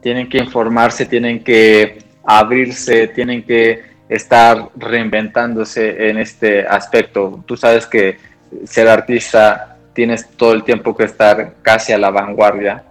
tienen 0.00 0.28
que 0.28 0.38
informarse, 0.38 1.06
tienen 1.06 1.42
que 1.42 1.98
abrirse, 2.24 3.08
tienen 3.08 3.42
que 3.42 3.82
estar 4.08 4.68
reinventándose 4.76 6.08
en 6.08 6.18
este 6.18 6.64
aspecto. 6.64 7.42
Tú 7.46 7.56
sabes 7.56 7.84
que 7.84 8.18
ser 8.64 8.86
artista 8.88 9.76
tienes 9.92 10.28
todo 10.36 10.52
el 10.52 10.62
tiempo 10.62 10.96
que 10.96 11.04
estar 11.04 11.54
casi 11.62 11.92
a 11.92 11.98
la 11.98 12.10
vanguardia 12.10 12.84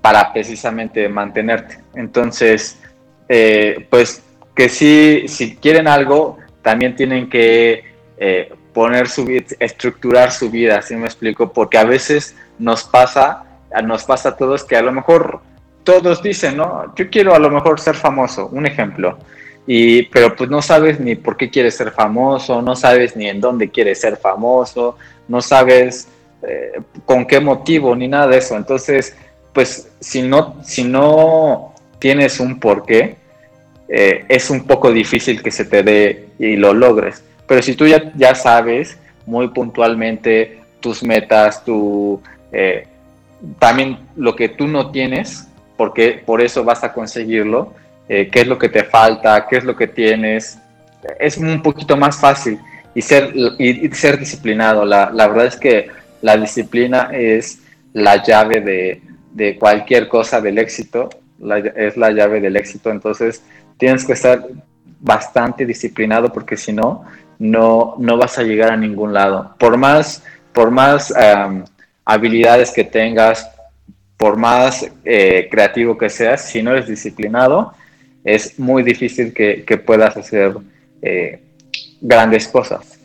para 0.00 0.32
precisamente 0.32 1.10
mantenerte. 1.10 1.78
Entonces, 1.94 2.80
eh, 3.28 3.86
pues 3.90 4.22
que 4.56 4.68
sí, 4.70 5.28
si 5.28 5.54
quieren 5.56 5.86
algo, 5.86 6.38
también 6.62 6.96
tienen 6.96 7.28
que 7.28 7.84
eh, 8.16 8.52
poner 8.72 9.08
su 9.08 9.26
estructurar 9.60 10.32
su 10.32 10.50
vida, 10.50 10.82
¿sí 10.82 10.96
me 10.96 11.04
explico? 11.04 11.52
Porque 11.52 11.78
a 11.78 11.84
veces 11.84 12.34
nos 12.58 12.84
pasa, 12.84 13.44
nos 13.84 14.04
pasa 14.04 14.30
a 14.30 14.36
todos 14.36 14.64
que 14.64 14.76
a 14.76 14.82
lo 14.82 14.92
mejor 14.92 15.40
todos 15.84 16.22
dicen, 16.22 16.56
¿no? 16.56 16.92
Yo 16.96 17.08
quiero 17.10 17.34
a 17.34 17.38
lo 17.38 17.50
mejor 17.50 17.78
ser 17.78 17.94
famoso, 17.94 18.48
un 18.48 18.66
ejemplo. 18.66 19.18
Y, 19.66 20.04
pero 20.04 20.34
pues 20.34 20.48
no 20.48 20.62
sabes 20.62 20.98
ni 21.00 21.16
por 21.16 21.36
qué 21.36 21.50
quieres 21.50 21.76
ser 21.76 21.90
famoso, 21.90 22.62
no 22.62 22.74
sabes 22.74 23.14
ni 23.16 23.28
en 23.28 23.40
dónde 23.40 23.70
quieres 23.70 24.00
ser 24.00 24.16
famoso, 24.16 24.96
no 25.28 25.40
sabes 25.42 26.08
eh, 26.42 26.80
con 27.04 27.26
qué 27.26 27.40
motivo 27.40 27.94
ni 27.94 28.08
nada 28.08 28.28
de 28.28 28.38
eso. 28.38 28.56
Entonces, 28.56 29.16
pues 29.52 29.90
si 30.00 30.22
no, 30.22 30.56
si 30.62 30.84
no 30.84 31.74
tienes 31.98 32.40
un 32.40 32.58
porqué, 32.58 33.16
eh, 33.88 34.24
es 34.28 34.50
un 34.50 34.64
poco 34.64 34.92
difícil 34.92 35.42
que 35.42 35.50
se 35.50 35.64
te 35.64 35.82
dé 35.82 36.28
y 36.38 36.56
lo 36.56 36.74
logres. 36.74 37.22
Pero 37.46 37.62
si 37.62 37.74
tú 37.74 37.86
ya, 37.86 38.12
ya 38.16 38.34
sabes 38.34 38.98
muy 39.26 39.48
puntualmente 39.48 40.60
tus 40.80 41.02
metas, 41.02 41.64
tu, 41.64 42.20
eh, 42.52 42.86
también 43.58 43.98
lo 44.16 44.34
que 44.34 44.48
tú 44.48 44.66
no 44.66 44.90
tienes, 44.90 45.48
porque 45.76 46.22
por 46.24 46.40
eso 46.40 46.64
vas 46.64 46.82
a 46.82 46.92
conseguirlo, 46.92 47.74
eh, 48.08 48.28
qué 48.30 48.40
es 48.40 48.46
lo 48.46 48.58
que 48.58 48.68
te 48.68 48.84
falta, 48.84 49.46
qué 49.48 49.56
es 49.56 49.64
lo 49.64 49.76
que 49.76 49.86
tienes, 49.86 50.58
es 51.20 51.36
un 51.36 51.62
poquito 51.62 51.96
más 51.96 52.18
fácil 52.18 52.58
y 52.94 53.02
ser, 53.02 53.32
y, 53.58 53.88
ser 53.92 54.18
disciplinado. 54.18 54.84
La, 54.84 55.10
la, 55.12 55.28
verdad 55.28 55.46
es 55.46 55.56
que 55.56 55.88
la 56.22 56.36
disciplina 56.36 57.10
es 57.12 57.60
la 57.92 58.22
llave 58.22 58.60
de, 58.60 59.02
de 59.32 59.56
cualquier 59.58 60.08
cosa 60.08 60.40
del 60.40 60.58
éxito, 60.58 61.10
es 61.76 61.96
la 61.96 62.10
llave 62.10 62.40
del 62.40 62.56
éxito, 62.56 62.90
entonces 62.90 63.42
tienes 63.76 64.04
que 64.04 64.12
estar 64.12 64.46
bastante 65.00 65.66
disciplinado 65.66 66.32
porque 66.32 66.56
si 66.56 66.72
no, 66.72 67.04
no, 67.38 67.96
vas 68.18 68.38
a 68.38 68.42
llegar 68.42 68.72
a 68.72 68.76
ningún 68.76 69.12
lado. 69.12 69.54
Por 69.58 69.76
más, 69.76 70.22
por 70.52 70.70
más 70.70 71.12
habilidades 72.04 72.70
que 72.72 72.84
tengas, 72.84 73.50
por 74.16 74.36
más 74.36 74.90
eh, 75.04 75.48
creativo 75.50 75.98
que 75.98 76.08
seas, 76.08 76.42
si 76.42 76.62
no 76.62 76.72
eres 76.72 76.86
disciplinado, 76.86 77.74
es 78.24 78.58
muy 78.58 78.82
difícil 78.82 79.32
que, 79.32 79.82
puedas 79.84 80.16
hacer 80.16 80.56
eh, 81.02 81.40
grandes 82.00 82.48
cosas. 82.48 82.95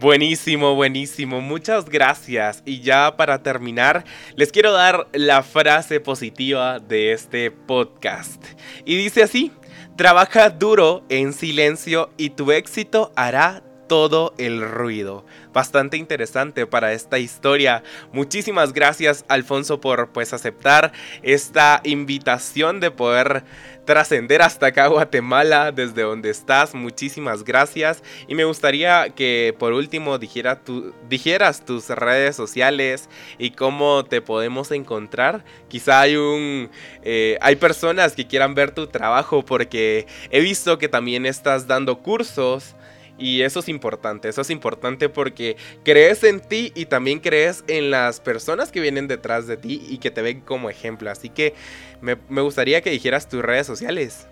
Buenísimo, 0.00 0.74
buenísimo. 0.76 1.42
Muchas 1.42 1.84
gracias. 1.84 2.62
Y 2.64 2.80
ya 2.80 3.18
para 3.18 3.42
terminar, 3.42 4.06
les 4.34 4.50
quiero 4.50 4.72
dar 4.72 5.08
la 5.12 5.42
frase 5.42 6.00
positiva 6.00 6.78
de 6.78 7.12
este 7.12 7.50
podcast. 7.50 8.42
Y 8.86 8.96
dice 8.96 9.22
así, 9.22 9.52
trabaja 9.96 10.48
duro 10.48 11.04
en 11.10 11.34
silencio 11.34 12.08
y 12.16 12.30
tu 12.30 12.50
éxito 12.50 13.12
hará 13.14 13.62
todo 13.90 14.32
el 14.38 14.62
ruido. 14.62 15.26
Bastante 15.52 15.98
interesante 15.98 16.66
para 16.66 16.94
esta 16.94 17.18
historia. 17.18 17.82
Muchísimas 18.10 18.72
gracias 18.72 19.26
Alfonso 19.28 19.82
por 19.82 20.12
pues 20.12 20.32
aceptar 20.32 20.92
esta 21.22 21.82
invitación 21.84 22.80
de 22.80 22.90
poder 22.90 23.44
trascender 23.90 24.40
hasta 24.40 24.66
acá 24.66 24.86
Guatemala 24.86 25.72
desde 25.72 26.02
donde 26.02 26.30
estás. 26.30 26.76
Muchísimas 26.76 27.42
gracias. 27.42 28.04
Y 28.28 28.36
me 28.36 28.44
gustaría 28.44 29.10
que 29.10 29.52
por 29.58 29.72
último 29.72 30.16
dijeras 30.16 31.64
tus 31.64 31.88
redes 31.88 32.36
sociales 32.36 33.08
y 33.36 33.50
cómo 33.50 34.04
te 34.04 34.20
podemos 34.20 34.70
encontrar. 34.70 35.44
Quizá 35.66 36.02
hay 36.02 36.14
un 36.14 36.70
eh, 37.02 37.36
hay 37.40 37.56
personas 37.56 38.14
que 38.14 38.28
quieran 38.28 38.54
ver 38.54 38.70
tu 38.70 38.86
trabajo 38.86 39.44
porque 39.44 40.06
he 40.30 40.38
visto 40.38 40.78
que 40.78 40.88
también 40.88 41.26
estás 41.26 41.66
dando 41.66 41.98
cursos 41.98 42.76
y 43.20 43.42
eso 43.42 43.60
es 43.60 43.68
importante, 43.68 44.28
eso 44.28 44.40
es 44.40 44.50
importante 44.50 45.10
porque 45.10 45.56
crees 45.84 46.24
en 46.24 46.40
ti 46.40 46.72
y 46.74 46.86
también 46.86 47.20
crees 47.20 47.62
en 47.68 47.90
las 47.90 48.18
personas 48.18 48.72
que 48.72 48.80
vienen 48.80 49.06
detrás 49.06 49.46
de 49.46 49.58
ti 49.58 49.86
y 49.88 49.98
que 49.98 50.10
te 50.10 50.22
ven 50.22 50.40
como 50.40 50.70
ejemplo. 50.70 51.10
Así 51.10 51.28
que 51.28 51.52
me, 52.00 52.14
gustaría 52.40 52.80
que 52.80 52.88
dijeras 52.90 53.28
tus 53.28 53.42
redes 53.42 53.66
sociales. 53.66 54.26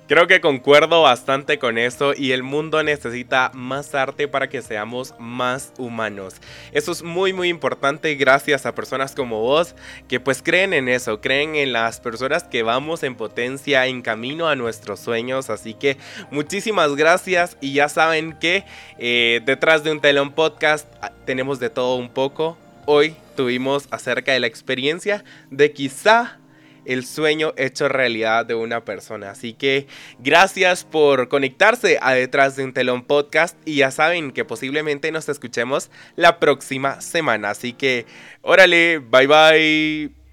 Creo 0.08 0.28
que 0.28 0.40
concuerdo 0.40 1.02
bastante 1.02 1.58
con 1.58 1.80
eso 1.80 2.14
y 2.16 2.32
el 2.32 2.44
mundo 2.44 2.84
necesita 2.84 3.50
más 3.56 3.96
arte 3.96 4.28
para 4.28 4.50
que 4.50 4.62
seamos 4.62 5.16
más 5.18 5.74
humanos. 5.80 6.36
Eso 6.74 6.92
es 6.92 7.02
muy 7.02 7.34
muy 7.34 7.50
importante 7.50 8.14
gracias 8.14 8.68
a 8.68 8.76
personas 8.76 9.16
como 9.16 9.42
vos 9.42 9.74
que 10.08 10.20
pues 10.20 10.44
creen 10.44 10.74
en 10.74 10.90
eso, 10.90 11.22
creen 11.22 11.56
en 11.56 11.74
las 11.74 12.02
personas 12.02 12.44
que 12.44 12.62
vamos 12.62 13.02
en 13.02 13.16
potencia 13.16 13.88
en 13.88 14.04
camino 14.04 14.48
a 14.48 14.56
nuestros 14.56 15.00
sueños. 15.00 15.50
Así 15.50 15.74
que 15.74 15.98
muchísimas 16.30 16.96
gracias 16.96 17.58
y 17.60 17.74
ya 17.74 17.90
saben 17.90 18.34
que 18.34 18.64
eh, 19.00 19.42
detrás 19.44 19.84
de 19.84 19.92
un 19.92 20.02
telón 20.02 20.34
podcast 20.34 20.88
ah, 21.02 21.14
tenemos 21.26 21.60
de 21.60 21.72
todo 21.72 21.96
un 21.96 22.10
poco. 22.10 22.60
Hoy 22.86 23.16
tuvimos 23.36 23.88
acerca 23.90 24.34
de 24.34 24.40
la 24.40 24.46
experiencia 24.46 25.24
de 25.50 25.74
quizá 25.74 26.38
el 26.86 27.06
sueño 27.06 27.54
hecho 27.58 27.88
realidad 27.88 28.46
de 28.46 28.56
una 28.56 28.86
persona. 28.86 29.32
Así 29.32 29.54
que 29.54 29.88
gracias 30.20 30.84
por 30.84 31.28
conectarse 31.28 31.98
a 32.02 32.14
Detrás 32.14 32.56
de 32.56 32.64
un 32.64 32.74
Telón 32.74 33.04
Podcast 33.04 33.58
y 33.66 33.78
ya 33.78 33.92
saben 33.92 34.32
que 34.32 34.46
posiblemente 34.46 35.12
nos 35.12 35.30
escuchemos 35.30 35.92
la 36.16 36.40
próxima 36.40 37.02
semana. 37.02 37.50
Así 37.50 37.74
que 37.74 38.06
órale, 38.42 39.00
bye 39.00 39.28
bye. 39.28 40.25